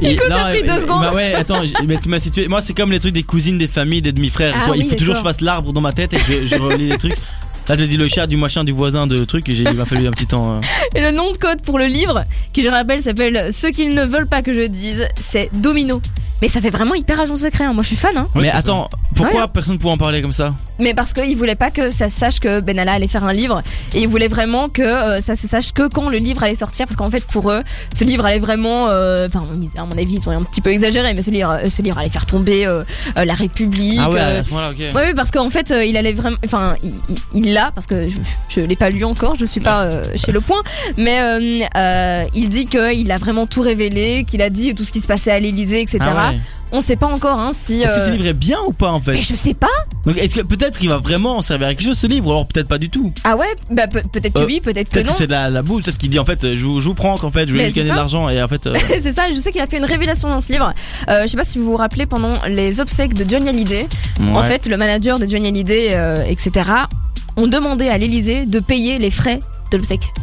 [0.01, 1.01] Nico, ça a pris deux secondes.
[1.01, 2.47] bah ouais, attends, j- mais tu m'as situé.
[2.47, 4.53] Moi, c'est comme les trucs des cousines, des familles, des demi-frères.
[4.55, 5.31] Ah tu vois, il faut toujours que je d'accord.
[5.33, 7.15] fasse l'arbre dans ma tête et je, je relis les trucs.
[7.69, 9.85] Là, je dis le chat du machin du voisin de trucs et j'ai- il m'a
[9.85, 10.55] fallu un petit temps.
[10.57, 10.59] euh.
[10.95, 14.05] Et le nom de code pour le livre, qui je rappelle s'appelle Ce qu'ils ne
[14.05, 16.01] veulent pas que je dise, c'est Domino.
[16.41, 17.73] Mais ça fait vraiment hyper agent secret, hein.
[17.73, 18.15] moi je suis fan.
[18.15, 18.27] Hein.
[18.35, 18.57] Oui, mais ça.
[18.57, 20.53] attends, pourquoi personne ne pouvait en parler comme ça?
[20.77, 23.63] Mais parce qu'ils voulaient pas que ça se sache que Benalla allait faire un livre.
[23.95, 26.85] Et ils voulaient vraiment que euh, ça se sache que quand le livre allait sortir.
[26.85, 28.87] Parce qu'en fait, pour eux, ce livre allait vraiment.
[28.89, 31.69] euh, Enfin, à mon avis, ils ont un petit peu exagéré, mais ce livre, euh,
[31.71, 32.83] ce livre allait faire tomber euh,
[33.17, 33.99] euh, la République.
[33.99, 34.77] Ah ouais, euh, à ce moment-là, ok.
[34.95, 36.37] Ouais, oui, parce qu'en fait, euh, il allait vraiment.
[36.45, 36.93] Enfin, il-
[37.33, 38.17] il il parce que je,
[38.49, 40.61] je l'ai pas lu encore, je suis pas euh, chez Le Point,
[40.97, 44.91] mais euh, euh, il dit qu'il a vraiment tout révélé, qu'il a dit tout ce
[44.91, 45.99] qui se passait à l'Elysée, etc.
[46.01, 46.39] Ah ouais.
[46.73, 47.81] On sait pas encore hein, si.
[47.81, 49.13] Est-ce que ce livre est bien ou pas en fait?
[49.13, 49.67] Mais je sais pas.
[50.05, 52.31] Donc est-ce que peut-être qu'il va vraiment en servir à quelque chose ce livre ou
[52.31, 53.13] alors peut-être pas du tout?
[53.23, 55.11] Ah ouais Bah pe- peut-être que oui, peut-être que Peut-être non.
[55.13, 56.93] que c'est de la, la boue, peut-être qu'il dit en fait je, vous- je vous
[56.93, 58.67] prends qu'en fait je c'est gagner de l'argent et en fait.
[59.01, 60.73] c'est ça, je sais qu'il a fait une révélation dans ce livre.
[61.07, 63.87] Je sais pas si vous vous rappelez pendant les obsèques de Johnny Hallyday.
[64.33, 66.69] En fait, le manager de Johnny Hallyday, euh, etc.,
[67.37, 69.39] ont demandé à l'Elysée de payer les frais
[69.71, 70.13] de l'obsèque.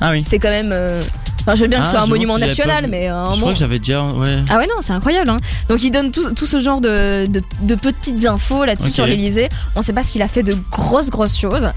[0.00, 0.22] Ah oui.
[0.22, 0.72] C'est quand même.
[0.72, 1.00] euh,
[1.42, 3.32] Enfin, je veux bien que Ah, ce soit un monument national, pas mais euh, un
[3.34, 4.02] Je crois que j'avais déjà.
[4.04, 4.38] Ouais.
[4.48, 5.38] Ah ouais non c'est incroyable hein.
[5.68, 9.48] Donc il donne tout, tout ce genre de, de, de petites infos là-dessus sur l'Elysée.
[9.74, 11.68] On sait pas s'il a fait de grosses grosses choses.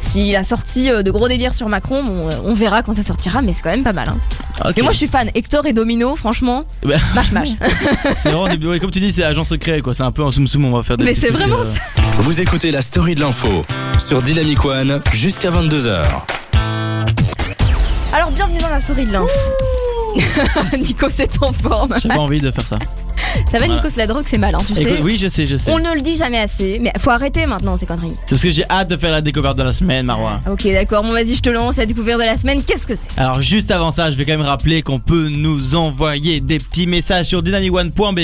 [0.00, 3.02] S'il a sorti euh, de gros délires sur Macron, bon, euh, on verra quand ça
[3.02, 4.08] sortira, mais c'est quand même pas mal.
[4.08, 4.72] Hein.
[4.76, 5.30] Mais moi je suis fan.
[5.34, 6.96] Hector et Domino, franchement, Bah.
[7.14, 7.50] mâche mâche.
[8.22, 9.94] C'est vraiment des- ouais, comme tu dis, c'est agent secret quoi.
[9.94, 12.40] C'est un peu en soum soum, on va faire des Mais c'est vraiment euh, Vous
[12.40, 13.64] écoutez la story de l'info
[13.98, 16.02] sur Dynamic One jusqu'à 22h.
[18.12, 19.28] Alors bienvenue dans la story de l'info.
[20.78, 21.94] Nico c'est en forme.
[22.00, 22.78] J'ai pas envie de faire ça.
[23.50, 23.82] Ça va Voilà.
[23.82, 25.00] Nico, la drogue c'est mal, hein, tu sais.
[25.00, 25.70] Oui, je sais, je sais.
[25.72, 28.14] On ne le dit jamais assez, mais faut arrêter maintenant ces conneries.
[28.26, 30.40] C'est parce que j'ai hâte de faire la découverte de la semaine, Marois.
[30.50, 32.62] Ok d'accord, bon vas-y je te lance la découverte de la semaine.
[32.62, 33.08] Qu'est-ce que c'est?
[33.16, 36.86] Alors juste avant ça, je vais quand même rappeler qu'on peut nous envoyer des petits
[36.86, 38.18] messages sur dynamicone.be.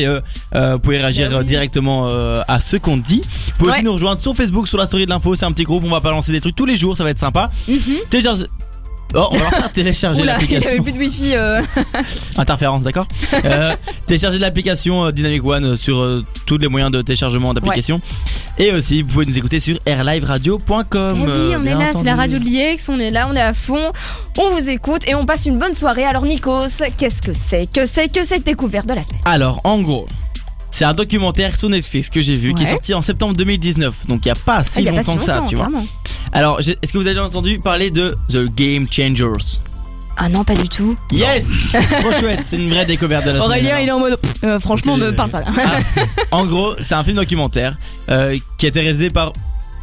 [0.54, 1.40] Euh, vous pouvez réagir Bah oui.
[1.40, 3.22] euh, directement euh, à ce qu'on dit.
[3.46, 5.34] Vous pouvez aussi nous rejoindre sur Facebook, sur la story de l'info.
[5.34, 7.18] C'est un petit groupe, on va balancer des trucs tous les jours, ça va être
[7.18, 7.48] sympa.
[7.66, 7.78] Mhm.
[8.10, 8.44] Télécharge...
[9.14, 10.70] Oh, on va leur faire télécharger Oula, il y l'application.
[10.70, 11.34] avait plus de wifi.
[11.34, 11.62] Euh...
[12.36, 13.06] Interférence, d'accord
[13.44, 13.74] euh,
[14.06, 18.00] Téléchargez l'application euh, Dynamic One euh, sur euh, tous les moyens de téléchargement d'application.
[18.58, 21.16] Et aussi, vous pouvez nous écouter sur airliveradio.com.
[21.16, 23.40] Eh oui, on est là, c'est la radio de l'IEX, on est là, on est
[23.40, 23.92] à fond,
[24.36, 26.04] on vous écoute et on passe une bonne soirée.
[26.04, 27.66] Alors Nikos, qu'est-ce que c'est?
[27.72, 29.20] Que c'est que cette découverte de la semaine?
[29.24, 30.06] Alors, en gros,
[30.78, 34.06] c'est un documentaire sur Netflix que j'ai vu qui est sorti en septembre 2019.
[34.06, 35.66] Donc, il n'y a pas si Ah, pas longtemps si que ça, tu vois.
[35.66, 35.84] clairement.
[36.32, 39.58] Alors, est-ce que vous avez déjà entendu parler de The Game Changers?
[40.16, 40.94] Ah non, pas du tout.
[41.10, 41.48] Yes
[41.98, 43.48] Trop chouette, c'est une vraie découverte de la semaine.
[43.48, 45.46] Aurélien, il est en mode euh, franchement, ne parle pas là.
[45.56, 45.80] Ah,
[46.30, 47.76] en gros, c'est un film documentaire
[48.08, 49.32] euh, qui a été réalisé par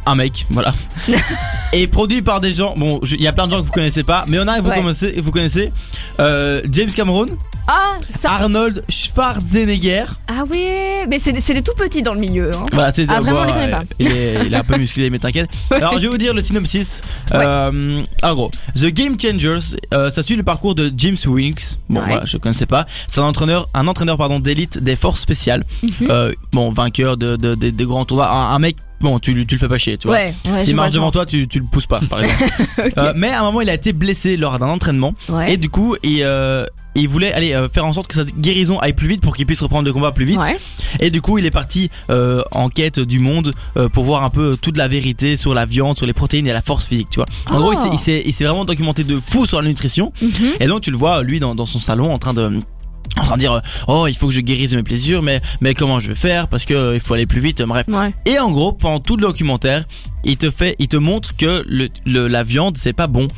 [0.06, 0.72] un mec, voilà.
[1.72, 2.74] et produit par des gens.
[2.76, 4.48] Bon, il y a plein de gens que vous connaissez pas, mais il y en
[4.48, 4.76] a vous Ouais.
[4.80, 5.20] connaissez.
[5.20, 5.72] Vous connaissez
[6.20, 7.26] euh, James Cameron,
[7.66, 8.30] Ah, ça.
[8.32, 10.04] Arnold Schwarzenegger.
[10.28, 12.50] Ah ouais, mais c'est des, des tout petits dans le milieu.
[12.54, 12.66] hein.
[12.72, 13.82] Voilà, c'est Ah, vraiment, on les ouais, connaît pas.
[13.98, 15.48] Il est, il est un peu musclé, mais t'inquiète.
[15.72, 17.00] Alors, je vais vous dire le synopsis.
[17.34, 21.78] Euh, en gros, The Game Changers, euh, ça suit le parcours de James Winks.
[21.90, 22.06] Bon, Ouais.
[22.06, 22.86] voilà, je connaissais pas.
[23.08, 25.64] C'est un entraîneur, un entraîneur pardon d'élite des forces spéciales.
[25.82, 25.90] Mhm.
[26.10, 28.30] Euh, bon, vainqueur de, de, de- de grands tournois.
[28.30, 30.16] Un, un mec, bon, tu, tu le fais pas chier, tu vois.
[30.16, 32.44] Ouais, S'il marche devant toi, tu, tu le pousses pas, par exemple.
[32.98, 35.12] Euh, mais à un moment, il a été blessé lors d'un entraînement.
[35.28, 35.52] ouais.
[35.54, 38.78] Et du coup, il, euh, il voulait aller euh, faire en sorte que sa guérison
[38.78, 40.38] aille plus vite pour qu'il puisse reprendre le combat plus vite.
[40.38, 40.56] Ouais.
[41.00, 44.30] Et du coup, il est parti euh, en quête du monde euh, pour voir un
[44.30, 47.16] peu toute la vérité sur la viande, sur les protéines et la force physique, tu
[47.16, 47.26] vois.
[47.50, 47.60] En Oh.
[47.60, 50.12] gros, il s'est- il s'est il s'est vraiment documenté de fou sur la nutrition.
[50.22, 50.30] Mhm.
[50.60, 52.60] Et donc, tu le vois, lui, dans, dans son salon, en train de
[53.18, 55.74] en train de dire euh, oh il faut que je guérisse mes blessures mais mais
[55.74, 56.48] comment je vais faire?
[56.48, 58.14] Parce que euh, il faut aller plus vite bref Ouais.
[58.26, 59.84] et en gros pendant tout le documentaire
[60.24, 63.28] il te fait il te montre que le, le- la viande c'est pas bon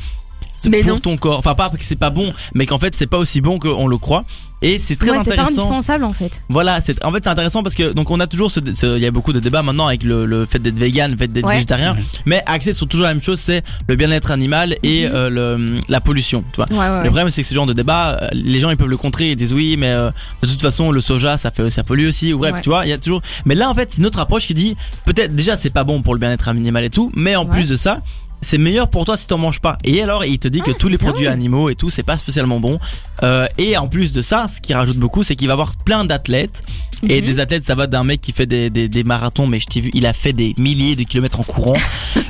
[0.69, 0.99] Mais pour non.
[0.99, 3.59] ton corps enfin pas que c'est pas bon mais qu'en fait c'est pas aussi bon
[3.59, 4.25] qu'on le croit
[4.61, 6.41] et c'est très Ouais, c'est pas intéressant indispensable en fait.
[6.49, 9.01] voilà, c'est en fait c'est intéressant parce que donc on a toujours ce, ce- il
[9.01, 11.45] y a beaucoup de débats maintenant avec le, le fait d'être vegan, le fait d'être
[11.45, 11.55] Ouais.
[11.55, 12.03] végétarien, Ouais.
[12.25, 15.11] mais axé sur toujours la même chose, c'est le bien-être animal et Mhm.
[15.15, 16.67] euh, le, la pollution, tu vois.
[16.71, 17.03] Ouais, ouais.
[17.03, 19.31] Le problème c'est que ce genre de débat, euh, les gens ils peuvent le contrer,
[19.31, 20.09] ils disent oui, mais euh,
[20.41, 22.61] de toute façon le soja ça fait ça pollue aussi ou bref, Ouais.
[22.61, 23.21] tu vois, il y a toujours.
[23.45, 26.01] Mais là en fait c'est une autre approche qui dit peut-être déjà c'est pas bon
[26.01, 27.51] pour le bien-être animal et tout, mais en Ouais.
[27.51, 28.01] plus de ça.
[28.41, 29.77] C'est meilleur pour toi si t'en manges pas.
[29.83, 32.17] Et alors, il te dit que Ah, tous les produits animaux et tout, c'est pas
[32.17, 32.79] spécialement bon.
[33.23, 36.05] Euh, et en plus de ça, ce qui rajoute beaucoup, c'est qu'il va avoir plein
[36.05, 36.61] d'athlètes.
[37.07, 37.27] Et Mhm.
[37.27, 39.79] des athlètes, ça va d'un mec qui fait des, des, des marathons, mais je t'ai
[39.79, 41.75] vu, il a fait des milliers de kilomètres en courant.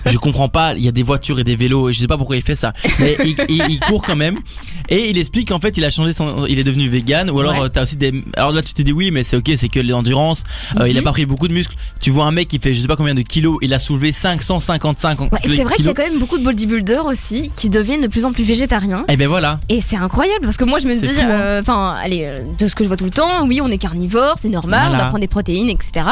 [0.06, 2.18] je comprends pas, il y a des voitures et des vélos, et je sais pas
[2.18, 2.74] pourquoi il fait ça.
[3.00, 4.38] Mais il, il, il court quand même.
[4.88, 7.54] Et il explique qu'en fait, il a changé son, il est devenu vegan, ou alors
[7.54, 7.62] Ouais.
[7.66, 9.80] euh, t'as aussi des, alors là tu te dis oui, mais c'est ok, c'est que
[9.80, 10.44] l'endurance,
[10.80, 11.06] euh, il a Mhm.
[11.06, 11.76] pas pris beaucoup de muscles.
[12.00, 14.12] Tu vois un mec qui fait je sais pas combien de kilos, il a soulevé
[14.12, 15.86] 555 Ouais, c'est vrai qu'il.
[16.00, 19.04] Quand même beaucoup de bodybuilders aussi qui deviennent de plus en plus végétariens.
[19.10, 19.60] Et ben voilà.
[19.68, 21.30] Et c'est incroyable parce que moi je me dis, hein.
[21.30, 23.78] euh, enfin, allez, euh, de ce que je vois tout le temps, oui, on est
[23.78, 24.98] carnivore, c'est normal, on Voilà.
[25.04, 26.06] doit prendre des protéines, etc.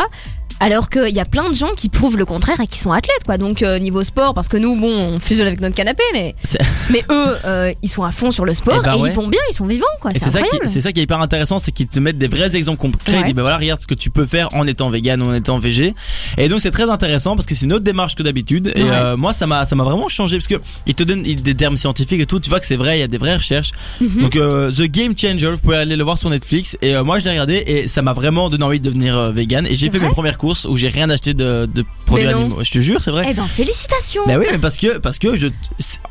[0.59, 3.23] Alors qu'il y a plein de gens qui prouvent le contraire et qui sont athlètes,
[3.25, 3.37] quoi.
[3.37, 6.35] Donc euh, niveau sport, parce que nous, bon, on fusionne avec notre canapé, mais
[6.89, 9.09] mais eux, euh, ils sont à fond sur le sport Eh ben et ouais.
[9.09, 10.11] ils vont bien, ils sont vivants, quoi.
[10.13, 10.39] C'est ça,
[10.81, 12.97] ça qui est hyper intéressant, c'est qu'ils te mettent des vrais exemples concrets.
[13.07, 13.23] Ils Ouais.
[13.25, 15.59] disent, bah voilà, regarde ce que tu peux faire en étant vegan ou en étant
[15.59, 15.93] végé.
[16.37, 18.71] Et donc c'est très intéressant parce que c'est une autre démarche que d'habitude.
[18.75, 18.89] Et Ouais.
[18.91, 20.55] euh, moi, ça m'a, vraiment changé parce que
[20.87, 22.39] ils te donnent des termes scientifiques et tout.
[22.39, 23.71] Tu vois que c'est vrai, il y a des vraies recherches.
[24.01, 24.21] Mhm.
[24.21, 26.77] Donc The Game Changer, vous pouvez aller le voir sur Netflix.
[26.81, 29.65] Et moi, je l'ai regardé et ça m'a vraiment donné envie de devenir vegan.
[29.67, 32.63] Et j'ai fait mes premières courses où j'ai rien acheté de, de produits animaux.
[32.63, 33.25] Je te jure, c'est vrai.
[33.29, 34.23] Eh ben, félicitations.
[34.27, 35.47] Mais oui, mais parce que parce que je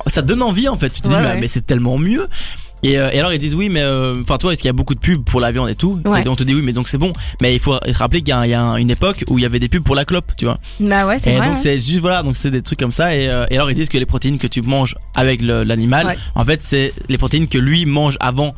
[0.07, 0.91] ça donne envie en fait.
[0.91, 2.27] Tu te dis Ouais, mais, c'est tellement mieux.
[2.83, 4.75] Et, euh, et alors ils disent oui mais euh, enfin toi est-ce qu'il y a
[4.75, 5.99] beaucoup de pubs pour la viande et tout?
[6.05, 6.23] Ouais.
[6.23, 8.29] et on te dit oui mais donc c'est bon mais il faut se rappeler qu'il
[8.29, 10.45] y a, y une époque où il y avait des pubs pour la clope tu
[10.45, 11.47] vois Bah ouais, c'est vrai.
[11.49, 11.61] donc hein.
[11.61, 13.89] c'est juste voilà donc c'est des trucs comme ça et, euh, et alors ils disent
[13.89, 16.17] que les protéines que tu manges avec l'animal Ouais.
[16.35, 18.55] en fait c'est les protéines que lui mange avant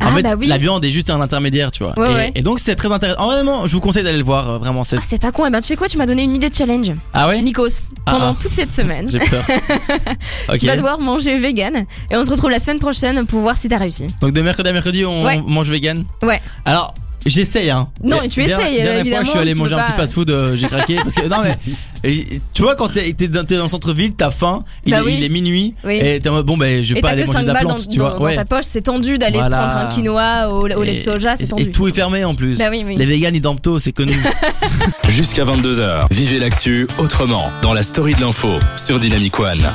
[0.00, 0.46] en Ah, fait bah oui.
[0.46, 2.32] la viande est juste un intermédiaire tu vois Ouais, et, ouais.
[2.34, 4.84] et donc c'est très intéressant En vraiment je vous conseille d'aller le voir euh, vraiment
[4.84, 5.44] c'est Ah, c'est pas con.
[5.46, 6.92] Eh ben, tu sais quoi, tu m'as donné une idée de challenge.
[7.12, 7.40] ah ouais?
[7.42, 8.36] Nikos, Ah, pendant ah.
[8.40, 9.44] toute cette semaine, j'ai peur
[10.58, 13.68] tu vas devoir manger vegan et on se retrouve la semaine prochaine pour voir si
[13.68, 14.06] t'as réussi.
[14.20, 15.40] Donc de mercredi à mercredi, on Ouais.
[15.46, 16.04] mange vegan?
[16.22, 16.40] Ouais.
[16.64, 16.94] Alors,
[17.28, 17.88] j'essaye hein.
[18.02, 20.56] Non, tu dernière- essayes, Dernière fois, évidemment, je suis allé manger un petit fast-food, euh,
[20.56, 21.56] j'ai craqué parce que non mais
[22.10, 25.14] et tu vois quand t'es t'es dans, le centre-ville, t'as faim, il, Bah est, oui.
[25.18, 25.98] il est minuit Oui.
[26.00, 27.52] et t'es en mode bon ben je vais Et pas aller manger 5 de la
[27.54, 28.18] balles dans, plante, tu dans- vois.
[28.18, 28.36] dans Ouais.
[28.36, 29.56] ta poche, c'est tendu d'aller Voilà.
[29.56, 31.62] se prendre un quinoa au, au lait de soja, c'est tendu.
[31.64, 32.58] Et tout est fermé en plus.
[32.58, 32.96] Bah oui, oui.
[32.96, 34.14] Les vegans ils dorment tôt, c'est connu.
[35.08, 39.70] Jusqu'à 22h, vivez l'actu autrement dans la story de l'info sur Dynamic One.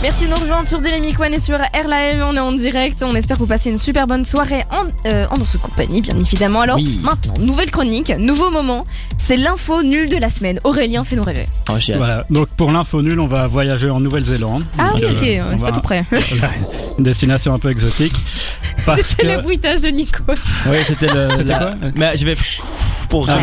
[0.00, 2.22] Merci de nous rejoindre sur Dynamic One et sur Air Live.
[2.24, 3.02] On est en direct.
[3.02, 6.16] On espère que vous passez une super bonne soirée en, euh, en notre compagnie, bien
[6.16, 6.60] évidemment.
[6.60, 7.00] Alors Oui.
[7.02, 8.84] maintenant, nouvelle chronique, nouveau moment.
[9.16, 10.60] C'est l'info nulle de la semaine.
[10.62, 11.48] Aurélien, fais-nous rêver.
[11.68, 11.98] Oh, j'ai hâte.
[11.98, 12.24] Voilà.
[12.30, 14.62] Donc pour l'info nulle, on va voyager en Nouvelle-Zélande.
[14.78, 16.04] Ah oui, Donc, ok, euh, on c'est va- pas tout près.
[16.98, 18.14] Une destination un peu exotique.
[18.86, 20.22] Parce C'était que le bruitage de Nico.
[20.66, 21.28] Ouais, c'était le.
[21.34, 21.70] C'était la- quoi?
[21.96, 22.36] Mais je vais
[23.10, 23.38] pour Ah,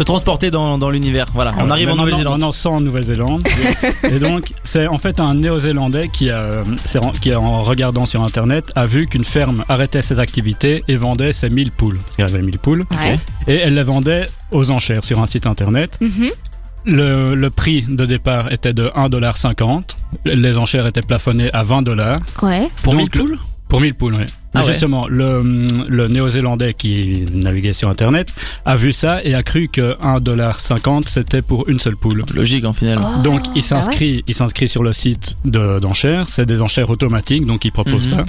[0.00, 1.26] se, transporter dans, dans l'univers.
[1.34, 2.52] Voilà, on arrive en Nouvelle-Zélande.
[2.54, 3.46] sans en Nouvelle-Zélande.
[4.04, 6.62] Et donc, c'est en fait un Néo-Zélandais qui, a,
[7.36, 11.72] en regardant sur Internet, a vu qu'une ferme arrêtait ses activités et vendait ses 1000
[11.72, 11.98] poules.
[11.98, 12.86] Parce qu'elle avait 1000 poules.
[12.90, 13.18] Ouais.
[13.46, 15.98] Et elle les vendait aux enchères sur un site Internet.
[16.00, 16.30] Mhm.
[16.86, 19.82] Le, le prix de départ était de 1,50$.
[20.24, 22.18] Les enchères étaient plafonnées à 20$.
[22.42, 22.68] Ouais.
[22.82, 23.38] Pour Donc, 1000 poules?
[23.70, 24.24] Pour 1000 poules, oui.
[24.52, 24.66] Ah ouais.
[24.66, 25.42] Justement, le,
[25.88, 28.34] le néo-zélandais qui naviguait sur Internet
[28.66, 32.24] a vu ça et a cru que 1,50$ c'était pour une seule poule.
[32.34, 32.98] Logique en final.
[33.00, 36.28] Oh, Donc il bah s'inscrit, il s'inscrit sur le site de- d'enchères.
[36.28, 38.16] C'est des enchères automatiques, donc il propose Mhm.
[38.16, 38.24] pas.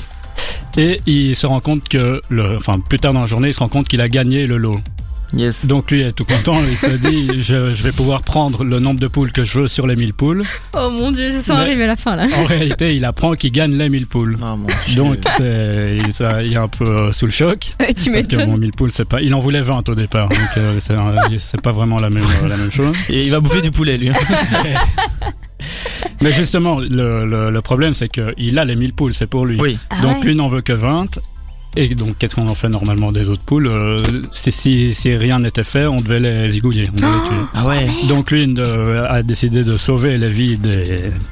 [0.78, 3.60] Et il se rend compte que, le, enfin plus tard dans la journée, il se
[3.60, 4.80] rend compte qu'il a gagné le lot.
[5.34, 5.66] Yes.
[5.66, 6.58] Donc lui est tout content.
[6.70, 9.68] Il se dit, je, je vais pouvoir prendre le nombre de poules que je veux
[9.68, 10.44] sur les 1000 poules.
[10.74, 12.28] Oh mon dieu, ils sont Mais- arrivés à la fin là.
[12.38, 14.38] En réalité, il apprend qu'il gagne les 1000 poules.
[14.42, 17.74] Oh, mon Donc il, ça- il est un peu euh, sous le choc.
[17.98, 19.22] tu Parce que bon, 1000 poules, c'est pas.
[19.22, 22.58] Il en voulait 20 au départ, donc euh, c'est, pas vraiment la même, euh, la
[22.58, 22.96] même chose.
[23.10, 24.12] Et il va bouffer du poulet lui.
[26.22, 29.60] Mais justement, le, le, le problème, c'est qu'il a les 1000 poules, c'est pour lui.
[29.60, 29.78] Oui.
[29.90, 30.26] Ah donc ouais.
[30.26, 31.20] lui n'en veut que 20.
[31.78, 33.98] Et donc, qu'est-ce qu'on en fait normalement des autres poules Euh,
[34.30, 37.46] si, si, si rien n'était fait, on devait les zigouiller, on devait les tuer.
[37.54, 37.88] Ah ouais.
[38.10, 40.84] Donc lui de- a décidé de sauver les vies des,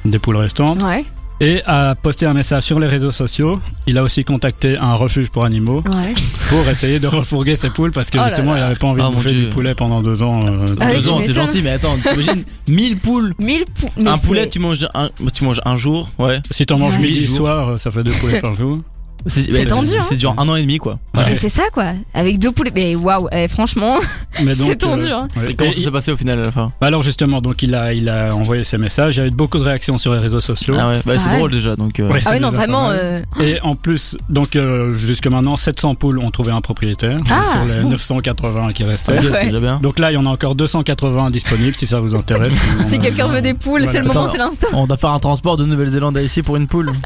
[0.04, 1.04] des poules restantes Ouais,
[1.42, 3.60] et a posté un message sur les réseaux sociaux.
[3.86, 6.14] Il a aussi contacté un refuge pour animaux ouais.
[6.48, 8.60] pour essayer de refourguer ses poules parce que Oh là justement là.
[8.60, 9.40] il avait pas envie Oh de bouffer Dieu.
[9.44, 10.40] du poulet pendant deux ans.
[10.46, 13.34] euh, Ah Deux ans, t'es gentil, mais attends, t'imagines 1000 poules.
[13.38, 13.90] 1000 poules.
[14.02, 16.40] mais un c'est- poulet, tu manges un, tu manges un jour, ouais.
[16.50, 17.02] Si t'en manges Ouais.
[17.02, 18.80] midi soir, ça fait deux poulets par jour.
[19.26, 20.04] C'est C'est tendu, hein.
[20.08, 20.98] C'est genre un an et demi, quoi.
[21.14, 21.34] Mais Ouais.
[21.34, 22.72] c'est ça quoi, avec deux poulets.
[22.74, 23.96] Mais waouh, eh, franchement,
[24.34, 25.06] c'est tendu.
[25.06, 25.28] euh, hein.
[25.36, 25.50] ouais.
[25.50, 27.62] Et comment Et ça s'est passé au final à la fin Bah alors justement, donc
[27.62, 29.16] il a, il a envoyé ses messages.
[29.16, 30.74] Il y a eu beaucoup de réactions sur les réseaux sociaux.
[30.78, 31.38] Ah ouais, bah c'est Ah ouais.
[31.38, 32.00] drôle déjà, donc.
[32.00, 32.90] euh, Ouais, Ah oui, non, vraiment.
[32.90, 37.52] euh, Et en plus, donc euh, jusque maintenant, 700 poules ont trouvé un propriétaire Ah.
[37.52, 39.12] sur les 980 qui restaient.
[39.18, 39.60] Ouais.
[39.82, 42.54] Donc là, il y en a encore 280 disponibles si ça vous intéresse.
[42.88, 44.66] Si quelqu'un veut des poules, c'est le moment, c'est l'instant.
[44.72, 46.90] On doit faire un transport de Nouvelle-Zélande à ici pour une poule.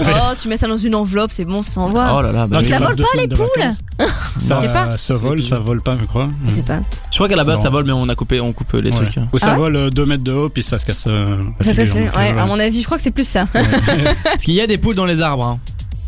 [0.00, 2.14] Oh, tu mets ça dans une enveloppe, c'est bon, ça s'envoie.
[2.16, 3.46] Oh là là, bah Donc, ça vole pas, les poules
[3.98, 4.06] pas.
[4.38, 6.28] Ça, ça vole, ça vole pas, je crois.
[6.44, 6.80] Je sais pas.
[7.10, 7.62] Je crois qu'à la base Non.
[7.64, 8.96] ça vole, mais on a coupé, on coupe les Ouais.
[8.96, 9.16] trucs.
[9.32, 11.04] Ou ça Ah ouais vole 2 mètres de haut, puis ça se casse.
[11.06, 11.94] euh, Ça, ça, c'est.
[12.04, 13.46] donc, Ouais, euh, à mon avis, je crois que c'est plus ça.
[13.52, 15.44] Parce qu'il y a des poules dans les arbres.
[15.44, 15.58] Hein.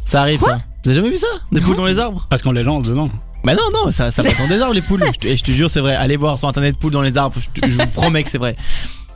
[0.05, 0.59] Ça arrive ça.
[0.85, 3.09] Vous avez jamais vu ça Des poules dans les arbres Parce qu'on les lance dedans.
[3.45, 5.03] Bah non, non, ça, ça va dans des arbres les poules.
[5.15, 5.95] Je te, et je te jure, c'est vrai.
[5.95, 7.37] Allez voir sur internet poules dans les arbres.
[7.41, 8.55] Je, te- je vous promets que c'est vrai.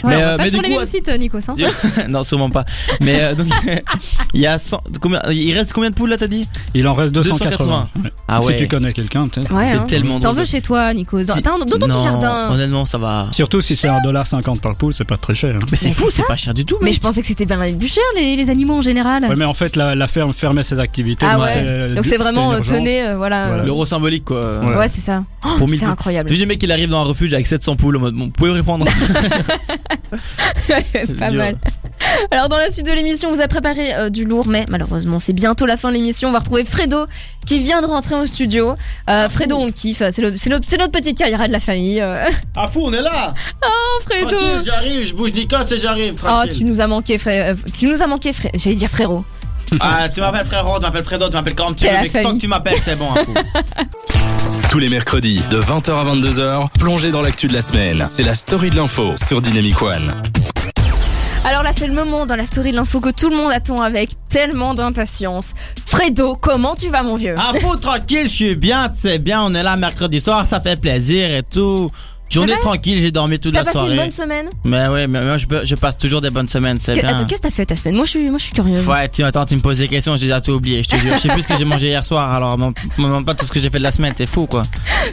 [0.05, 1.39] Ouais, Mais, on va euh, pas mais sur du les coup, mêmes sites, euh, Nikos.
[1.49, 1.55] Hein.
[2.09, 2.65] non, sûrement pas.
[3.01, 3.47] Mais euh, donc,
[4.35, 6.47] il y a 100, combien, il reste combien de poules là, t'as dit?
[6.75, 7.51] Il en reste 280.
[7.51, 7.89] 280.
[8.05, 8.11] Ouais.
[8.29, 8.57] Ah Si ouais.
[8.57, 9.53] tu connais quelqu'un, peut-être.
[9.55, 9.87] Ouais, C'est hein.
[9.89, 11.25] tellement Si t'en veux chez toi, Nikos.
[11.25, 12.51] Dans, dans ton non, petit jardin.
[12.51, 13.29] Honnêtement, ça va.
[13.33, 15.57] Surtout si c'est 1,50$ par poule, c'est pas très cher.
[15.57, 15.67] hein.
[15.71, 16.77] Mais c'est fou, c'est c'est pas cher du tout.
[16.81, 19.25] Mais je pensais que c'était bien plus cher, les, les animaux en général.
[19.25, 21.27] Ouais, mais en fait, la, la ferme fermait ses activités.
[21.29, 21.95] ah donc ouais.
[21.95, 23.47] Donc c'est vraiment tenez, euh, voilà.
[23.49, 23.65] Voilà.
[23.65, 24.61] L'euro symbolique quoi.
[24.61, 24.77] Ouais.
[24.77, 25.25] Ouais, c'est ça.
[25.45, 26.31] Oh, c'est incroyable.
[26.31, 28.31] Vu le mec il arrive dans un refuge avec 700 poules en mode bon, vous
[28.31, 28.87] pouvez répondre.
[31.19, 31.39] pas dur.
[31.39, 31.57] mal.
[32.31, 35.19] Alors dans la suite de l'émission, on vous a préparé euh, du lourd, mais malheureusement
[35.19, 36.29] c'est bientôt la fin de l'émission.
[36.29, 37.07] On va retrouver Fredo
[37.47, 38.75] qui vient de rentrer au studio.
[39.09, 40.03] Euh, Fredo, on le kiffe.
[40.11, 42.01] C'est notre, petite carrière de la famille.
[42.01, 42.29] euh.
[42.57, 43.35] Ah fou, on est là.
[43.65, 44.39] Oh Fredo.
[44.63, 46.15] J'arrive, je bouge Nikos et j'arrive.
[46.29, 47.55] Oh, tu nous as manqué, frère.
[47.55, 48.53] euh, Tu nous as manqué, frère.
[48.55, 49.25] J'allais dire frérot.
[49.81, 52.41] Ah, tu m'appelles frérot, tu m'appelles Fredo, tu m'appelles comme tu veux, mais tant que
[52.41, 53.09] tu m'appelles, c'est bon.
[53.15, 53.63] hein.
[54.71, 58.05] Tous les mercredis de 20h à 22h, plongez dans l'actu de la semaine.
[58.09, 60.13] C'est la story de l'info sur Dynamic One.
[61.45, 63.83] Alors là, c'est le moment dans la story de l'info que tout le monde attend
[63.83, 65.51] avec tellement d'impatience.
[65.85, 67.35] Fredo, comment tu vas, mon vieux?
[67.39, 70.61] Ah, fou, tranquille, je suis bien, tu sais bien, on est là mercredi soir, ça
[70.61, 71.91] fait plaisir et tout.
[72.31, 73.93] Journée tranquille, j'ai dormi toute T'as la passé soirée.
[73.95, 77.09] une bonne semaine Mais ouais, mais moi je, passe toujours des bonnes semaines, c'est bien.
[77.09, 77.95] Attends, qu'est-ce que t'as fait ta semaine?
[77.97, 78.87] Moi, je suis, moi, je suis curieuse.
[78.89, 81.15] Ouais, tu attends, tu me poses des questions, j'ai déjà tout oublié, je te jure.
[81.15, 83.53] Je sais plus ce que j'ai mangé hier soir, alors me demande pas tout ce
[83.53, 84.65] que j'ai fait de la semaine, t'es fou quoi.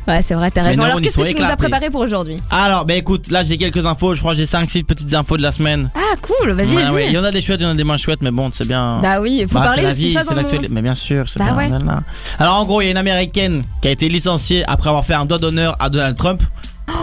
[0.07, 0.83] Ouais, c'est vrai, t'as raison.
[0.83, 2.41] Alors, qu'est-ce que tu nous as préparé pour aujourd'hui?
[2.49, 5.41] Alors, bah écoute, là j'ai quelques infos, je crois que j'ai 5-6 petites infos de
[5.43, 5.91] la semaine.
[5.95, 7.07] Ah, cool, vas-y, vas-y.
[7.07, 8.49] Il y en a des chouettes, il y en a des moins chouettes, mais bon,
[8.51, 8.99] c'est bien.
[9.01, 10.69] Bah oui, faut Bah, parler c'est de la ce qui vie, se passe.
[10.69, 12.03] Mais bien sûr, c'est Bah bien.
[12.39, 15.13] Alors en gros, il y a une américaine qui a été licenciée après avoir fait
[15.13, 16.41] un doigt d'honneur à Donald Trump.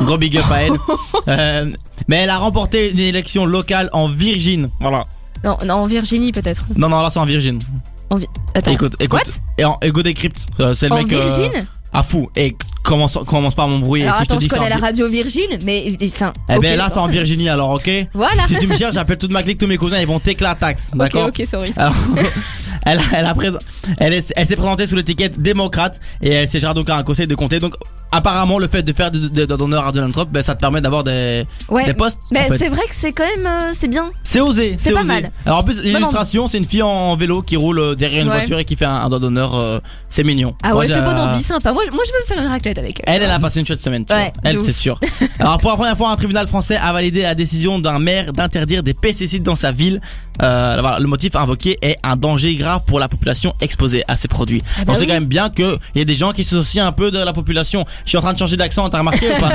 [0.03, 0.73] Gros big up à elle.
[1.27, 1.71] Euh,
[2.07, 4.69] mais elle a remporté une élection locale en Virginie.
[4.81, 5.05] Voilà.
[5.45, 6.65] Non, non, en Virginie peut-être.
[6.75, 7.59] Non, non, là c'est en Virginie.
[8.55, 8.71] Attends.
[8.71, 9.21] Écoute, écoute.
[9.27, 9.33] What?
[9.59, 11.13] Et en Ego Decrypt, euh, c'est le En mec.
[11.13, 11.67] euh, Virgin?
[11.93, 12.31] à fou.
[12.35, 14.05] Et commence, commence pas à m'embrouiller.
[14.05, 16.33] Alors si je te dis ça en connais la Vi- radio Virgin, mais enfin.
[16.49, 17.09] Eh ok, ben là, c'est en.
[17.09, 17.91] Virginie alors, ok?
[18.15, 18.47] Voilà.
[18.49, 20.91] Si tu me cherches, j'appelle toute ma clique, tous mes cousins, ils vont t'éclatax.
[20.95, 21.29] Ok, D'accord?
[21.29, 21.73] ok, sorry.
[21.77, 21.95] Alors,
[22.87, 23.59] elle, elle, a présent-
[23.99, 27.27] elle, est- elle s'est présentée sous l'étiquette démocrate et elle s'est donc à un conseil
[27.27, 27.59] de comté.
[27.59, 27.75] Donc,
[28.13, 30.61] apparemment, le fait de faire de, de, de d'honneur à Donald Trump, ben, ça te
[30.61, 31.85] permet d'avoir des, Ouais.
[31.85, 32.19] des postes.
[32.31, 32.59] Mais en fait.
[32.59, 34.09] c'est vrai que c'est quand même, euh, c'est bien.
[34.23, 35.09] C'est osé, c'est c'est pas osé.
[35.09, 35.31] mal.
[35.47, 38.37] Alors en plus, l'illustration, c'est une fille en, vélo qui roule euh, derrière une Ouais.
[38.39, 39.55] voiture et qui fait un, un doigt d'honneur.
[39.55, 40.55] euh, c'est mignon.
[40.63, 41.73] Ah ouais, c'est beau d'ambi, sympa.
[41.73, 43.17] Moi, je- moi, je veux me faire une raclette avec elle.
[43.17, 44.05] Elle, elle a passé une chouette semaine.
[44.05, 44.51] Tu Ouais, vois.
[44.51, 44.99] Elle, c'est sûr.
[45.39, 48.83] Alors pour la première fois, un tribunal français a validé la décision d'un maire d'interdire
[48.83, 50.01] des pesticides dans sa ville.
[50.41, 54.29] Euh, voilà, le motif invoqué est un danger grave pour la population exposée à ces
[54.29, 54.63] produits.
[54.79, 55.07] Ah bah On sait oui.
[55.09, 57.33] quand même bien que il y a des gens qui s'associent un peu de la
[57.33, 57.85] population.
[58.05, 59.51] Je suis en train de changer d'accent, t'as remarqué ou pas?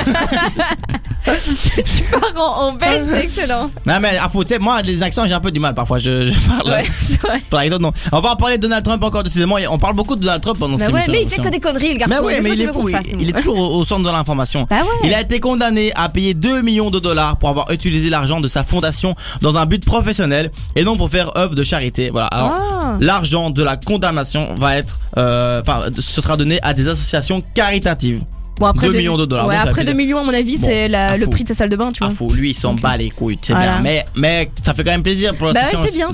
[1.25, 3.71] Tu, tu pars en, en belge, c'est excellent.
[3.85, 5.97] Non mais à tu sais, moi les accents j'ai un peu du mal parfois.
[5.97, 6.69] Je, je parle.
[6.69, 7.41] Ouais, c'est vrai.
[7.49, 7.93] Par exemple, non.
[8.11, 9.55] On va en parler de Donald Trump encore décidément.
[9.69, 11.13] On parle beaucoup de Donald Trump pendant Bah cette ouais, émission.
[11.13, 12.15] mais il fait que des conneries, le garçon.
[12.19, 12.89] Mais ouais, mais il est fou.
[13.19, 14.67] Il, est toujours au, au centre de l'information.
[14.69, 15.07] Bah ouais.
[15.07, 18.47] Il a été condamné à payer 2 millions de dollars pour avoir utilisé l'argent de
[18.49, 22.09] sa fondation dans un but professionnel et non pour faire œuvre de charité.
[22.09, 22.27] Voilà.
[22.27, 22.97] Alors, Ah.
[22.99, 28.23] l'argent de la condamnation va être, euh, enfin, ce sera donné à des associations caritatives.
[28.59, 30.57] Bon, après 2 deux- millions de dollars, Ouais, après fait- 2 millions, à mon avis,
[30.57, 32.15] Bon, c'est le prix de sa salle de bain, tu Ah vois.
[32.15, 33.73] fou, lui il s'en bat les couilles, c'est Voilà.
[33.79, 33.81] bien.
[33.81, 36.11] Mais, mais ça fait quand même plaisir pour Bah ouais, l'association.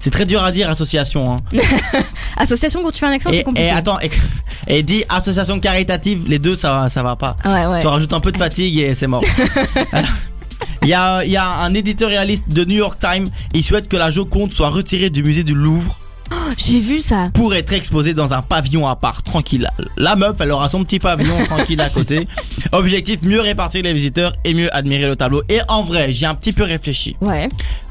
[0.00, 1.32] c'est très dur à dire association.
[1.34, 1.40] Hein.
[2.36, 3.68] Association, quand tu fais un accent, c'est compliqué.
[3.68, 4.10] et attends, et,
[4.66, 7.36] et dit association caritative, les deux ça va, ça va pas.
[7.44, 7.80] Ouais, ouais.
[7.80, 9.22] Tu rajoutes un peu de fatigue et c'est mort.
[9.92, 10.08] Alors,
[10.82, 13.96] Il y a, il y a un éditorialiste de New York Times, il souhaite que
[13.96, 15.98] la Joconde soit retirée du musée du Louvre
[16.56, 17.30] J'ai vu ça.
[17.34, 19.68] pour être exposée dans un pavillon à part, tranquille.
[19.96, 22.26] La meuf, elle aura son petit pavillon tranquille à côté.
[22.72, 25.42] Objectif, mieux répartir les visiteurs et mieux admirer le tableau.
[25.48, 27.16] Et en vrai, j'ai un petit peu réfléchi.
[27.20, 27.48] Ouais.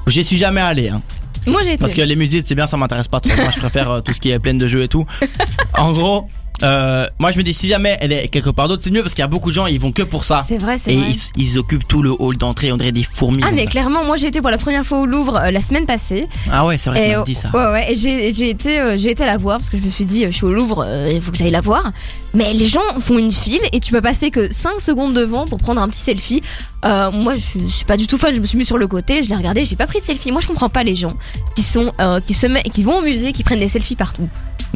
[0.07, 1.01] J'y suis jamais allé, hein.
[1.47, 1.77] Moi, j'ai été.
[1.79, 3.35] Parce que les musées, c'est bien, ça m'intéresse pas trop.
[3.35, 5.05] Moi, je préfère euh, tout ce qui est plein de jeux et tout.
[5.77, 6.25] En gros,
[6.63, 9.13] euh, moi, je me dis, si jamais elle est quelque part d'autre, c'est mieux parce
[9.13, 10.43] qu'il y a beaucoup de gens, ils vont que pour ça.
[10.47, 11.11] C'est vrai, c'est Et vrai.
[11.37, 13.41] ils, ils occupent tout le hall d'entrée, on dirait des fourmis.
[13.45, 13.71] Ah mais ça.
[13.71, 16.65] clairement moi j'ai été pour la première fois au Louvre euh, la semaine passée Ah
[16.65, 17.49] ouais, c'est vrai, tu et m'as dit ça.
[17.53, 19.89] ouais ouais et j'ai j'ai été euh, j'ai été la voir parce que je me
[19.89, 21.91] suis dit euh, je suis au Louvre il faut que j'aille la voir
[22.33, 25.57] mais les gens font une file et tu peux passer que 5 secondes devant pour
[25.59, 26.41] prendre un petit selfie
[26.83, 28.77] Euh, moi je, suis- je suis pas du tout fan je me suis mis sur
[28.79, 30.95] le côté je l'ai regardé j'ai pas pris de selfie moi je comprends pas les
[30.95, 31.13] gens
[31.55, 34.27] qui sont euh, qui se met, qui vont au musée qui prennent des selfies partout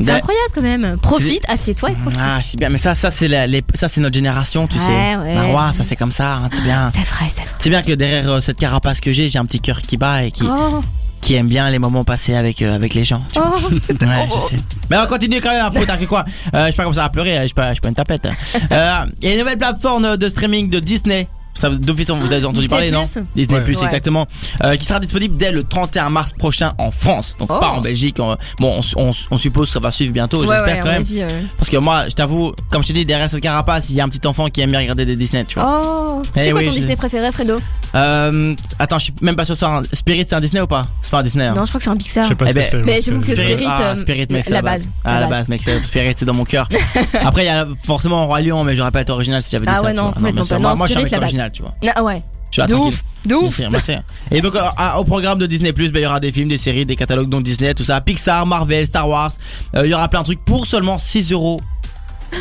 [0.02, 1.75] c'est incroyable quand même profite assieds-toi
[2.20, 4.84] Ah, c'est bien, mais ça, ça c'est la- les- ça c'est notre génération, tu Ouais,
[4.84, 5.16] sais.
[5.18, 5.36] ouais.
[5.36, 6.88] Marois, ça c'est comme ça, hein, c'est bien.
[6.90, 9.46] c'est vrai c'est vrai C'est bien que derrière euh, cette carapace que j'ai, j'ai un
[9.46, 10.82] petit cœur qui bat et qui, oh,
[11.22, 13.24] qui aime bien les moments passés avec euh, avec les gens.
[13.36, 13.42] oh
[13.82, 14.62] c'est Ouais, je sais.
[14.90, 16.24] Mais on continue quand même t'as que quoi?
[16.54, 17.96] Euh, Je suis pas comme ça à pleurer, je suis pas, je suis pas une
[17.96, 18.26] tapette.
[18.72, 21.28] Euh, Il y a une nouvelle plateforme de streaming de Disney.
[21.56, 23.24] Ça, d'office, vous avez entendu Disney parler, non Plus.
[23.36, 23.64] Disney Ouais.
[23.64, 23.86] Plus, Ouais.
[23.86, 24.28] exactement.
[24.64, 27.36] Euh, qui sera disponible dès le 31 mars prochain en France.
[27.40, 27.60] Donc Oh.
[27.60, 28.18] pas en Belgique.
[28.20, 30.78] on- bon, on, on- on suppose que ça va suivre bientôt, ouais, j'espère ouais, à
[30.78, 31.02] quand mon même.
[31.02, 31.42] avis, euh.
[31.58, 34.04] Parce que moi, je t'avoue, comme je t'ai dit, derrière cette carapace, il y a
[34.04, 35.82] un petit enfant qui aime bien regarder des Disney, tu vois.
[35.84, 37.58] Oh, Eh c'est quoi oui, ton je- Disney préféré, Fredo?
[37.96, 39.56] Euh, attends, je suis même pas sûr.
[39.64, 40.88] un- Spirit, c'est un Disney ou pas?
[41.02, 41.46] C'est pas un Disney.
[41.46, 41.54] hein.
[41.56, 42.24] Non, je crois que c'est un Pixar.
[42.26, 42.84] Je sais pas Eh ce que ben, c'est.
[42.84, 45.28] mais j'avoue que c'est- Spirit, ah, euh, Spirit, mec, c'est la base, Ah, la la
[45.28, 45.38] base.
[45.40, 46.68] base, mec, c'est- Spirit, c'est dans mon cœur.
[47.24, 49.72] Après, il y a forcément Roi Lion, mais j'aurais pas été original si j'avais dit
[49.74, 49.84] Ah ça.
[49.84, 50.12] ouais, tu non, vois.
[50.14, 50.60] complètement pas.
[50.60, 51.24] Moi, Non, moi, je suis un Spirit, mec la base.
[51.26, 51.74] original, tu vois.
[51.96, 52.22] Ah ouais.
[52.58, 52.76] De tranquille.
[52.88, 53.60] ouf, de ouf.
[53.60, 53.92] Merci, merci.
[54.32, 54.62] Et donc, euh,
[54.98, 57.42] au programme de Disney Plus, il y aura des films, des séries, des catalogues dont
[57.42, 59.32] Disney, tout ça, Pixar, Marvel, Star Wars.
[59.76, 61.60] Euh, Il y aura plein de trucs pour seulement 6 euros.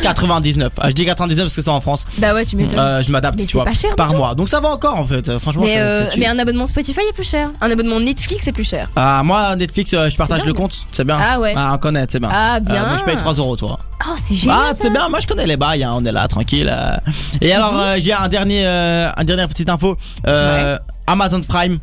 [0.03, 0.72] 99.
[0.78, 2.07] Ah, je dis 99 parce que c'est en France.
[2.18, 2.78] Bah ouais, tu m'étonnes.
[2.78, 4.34] Euh, je m'adapte, tu vois, pas cher par mois.
[4.34, 5.38] Donc ça va encore en fait.
[5.38, 7.49] Franchement, mais, euh, mais un abonnement Spotify est plus cher.
[7.61, 8.90] Un abonnement Netflix est plus cher.
[8.97, 11.18] Ah, moi, Netflix, euh, je partage le compte, c'est bien.
[11.20, 11.55] Ah ouais.
[11.57, 12.30] Ah, on connaît, c'est bien.
[12.32, 12.84] Ah bien.
[12.84, 13.78] Euh, donc je paye 3 euros, toi.
[14.07, 14.59] Oh, c'est génial.
[14.61, 16.70] Ah, c'est bien, moi je connais les bails, hein, on est là, tranquille.
[16.70, 16.97] euh.
[17.40, 19.97] Et alors, j'ai un dernier, un dernière petite info.
[20.26, 20.76] Euh,
[21.07, 21.78] Amazon Prime.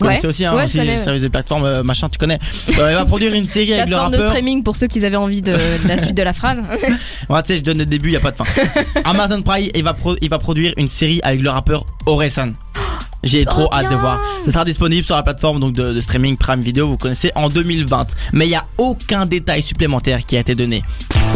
[0.00, 0.12] Vous Ouais.
[0.14, 2.38] connaissez aussi, hein, aussi connais, service de plateforme, euh, machin, tu connais.
[2.78, 4.30] Euh, il va produire une série avec le Plateforme de rappeur.
[4.32, 6.62] streaming pour ceux qui avaient envie de, de la suite de la phrase.
[7.28, 8.44] Ouais, tu sais, je donne le début, il y a pas de fin.
[9.04, 12.48] Amazon Prime, il va, pro- il va produire une série avec le rappeur Orelsan.
[13.22, 14.20] J'ai trop hâte de voir.
[14.44, 17.48] Ce sera disponible sur la plateforme donc de, de streaming Prime Video, vous connaissez, en
[17.48, 18.08] 2020.
[18.32, 20.82] Mais il y a aucun détail supplémentaire qui a été donné.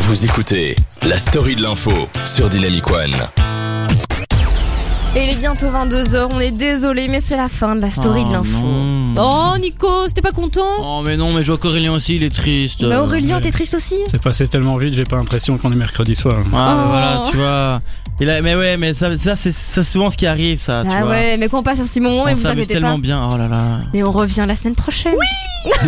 [0.00, 0.74] Vous écoutez
[1.06, 1.92] la story de l'info
[2.24, 3.14] sur Dynamic One.
[5.18, 8.20] Et il est bientôt 22h, on est désolé, mais c'est la fin de la story
[8.24, 8.58] Oh de l'info.
[9.14, 9.52] non.
[9.54, 10.66] Oh Nico, t'es pas content?
[10.80, 12.84] Oh mais non, mais je vois qu'Aurélien aussi, il est triste.
[12.84, 13.96] Bah Aurélien, t'es triste aussi?
[14.10, 16.44] C'est passé tellement vite, j'ai pas l'impression qu'on est mercredi soir.
[16.52, 16.88] Ah Oh.
[16.88, 17.78] voilà, tu vois.
[18.20, 19.52] Mais ouais, mais ça, ça c'est
[19.84, 20.82] souvent ce qui arrive, ça.
[20.84, 21.10] tu Ah vois.
[21.12, 23.00] ouais, mais quand on passe un petit moment, mais On vous s'amuse inquiétez tellement pas.
[23.00, 23.28] bien.
[23.32, 23.78] Oh là là.
[23.94, 25.14] Mais on revient la semaine prochaine.
[25.14, 25.72] Oui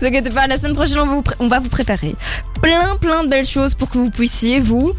[0.00, 2.14] Vous inquiétez pas, la semaine prochaine, on va vous, pré- on va vous préparer
[2.62, 4.92] plein plein de belles choses pour que vous puissiez vous.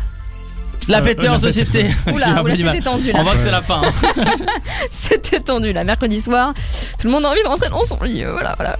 [0.88, 1.86] La Euh, péter euh, en la société.
[2.14, 3.24] Oula, c'était tendu On là.
[3.24, 3.82] voit que c'est la fin.
[3.84, 3.92] hein.
[4.90, 6.54] C'était tendu là, mercredi soir.
[7.00, 8.24] Tout le monde a envie de rentrer dans son lit.
[8.24, 8.78] Voilà, voilà.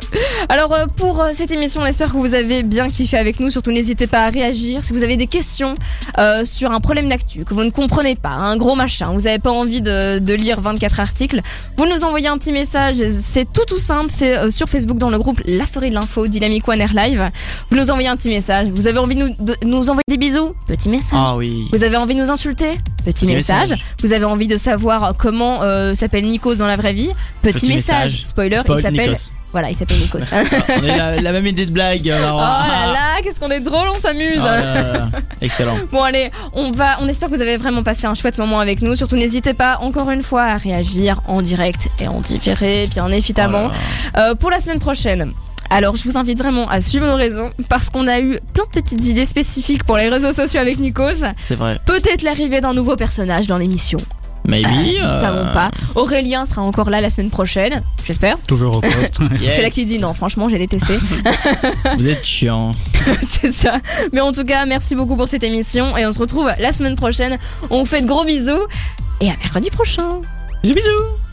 [0.50, 3.50] Alors euh, pour euh, cette émission, on espère que vous avez bien kiffé avec nous.
[3.50, 4.84] Surtout, n'hésitez pas à réagir.
[4.84, 5.76] Si vous avez des questions
[6.18, 9.40] euh, sur un problème d'actu que vous ne comprenez pas, un gros machin, vous n'avez
[9.40, 11.42] pas envie de, de lire 24 articles,
[11.76, 12.96] vous nous envoyez un petit message.
[13.10, 14.08] C'est tout tout simple.
[14.10, 17.30] C'est euh, sur Facebook dans le groupe La Story de l'info Dynamic One Air Live.
[17.70, 18.68] Vous nous envoyez un petit message.
[18.70, 20.52] Vous avez envie de nous, de nous envoyer des bisous?
[20.68, 21.12] Petit message.
[21.14, 21.68] Ah oui.
[21.72, 23.70] Vous avez envie de nous insulter Petit, Petit message.
[23.72, 23.86] message.
[24.02, 27.10] Vous avez envie de savoir comment euh, s'appelle Nikos dans la vraie vie
[27.42, 28.04] Petit, Petit message.
[28.14, 28.26] message.
[28.26, 29.32] Spoiler, Spoil, il s'appelle Nikos.
[29.52, 30.20] voilà, il s'appelle Nikos.
[30.34, 30.36] oh
[30.82, 32.10] On a la, la même idée de blague.
[32.10, 32.38] alors.
[32.40, 34.42] là là, qu'est-ce qu'on est drôle, on s'amuse.
[34.42, 35.08] Oh là.
[35.42, 35.78] Excellent.
[35.92, 38.82] Bon allez, on va, on espère que vous avez vraiment passé un chouette moment avec
[38.82, 38.96] nous.
[38.96, 43.70] Surtout n'hésitez pas encore une fois à réagir en direct et en différé, bien évidemment.
[43.70, 43.72] Oh
[44.18, 44.30] là.
[44.32, 45.32] Euh, pour la semaine prochaine.
[45.70, 48.82] Alors, je vous invite vraiment à suivre nos réseaux parce qu'on a eu plein de
[48.82, 51.26] petites idées spécifiques pour les réseaux sociaux avec Nikos.
[51.44, 51.80] C'est vrai.
[51.86, 54.00] Peut-être l'arrivée d'un nouveau personnage dans l'émission.
[54.48, 54.66] Maybe.
[54.66, 55.70] Nous euh, savons pas.
[55.96, 58.38] Aurélien sera encore là la semaine prochaine, j'espère.
[58.48, 59.20] Toujours au poste.
[59.40, 59.54] yes.
[59.56, 60.98] C'est là qu'il dit non, franchement, j'ai détesté.
[61.98, 62.72] Vous êtes chiant.
[63.28, 63.80] C'est ça.
[64.14, 66.96] Mais en tout cas, merci beaucoup pour cette émission et on se retrouve la semaine
[66.96, 67.38] prochaine.
[67.70, 68.66] On vous fait de gros bisous
[69.20, 70.22] et à mercredi prochain.
[70.64, 71.27] Bisous bisous.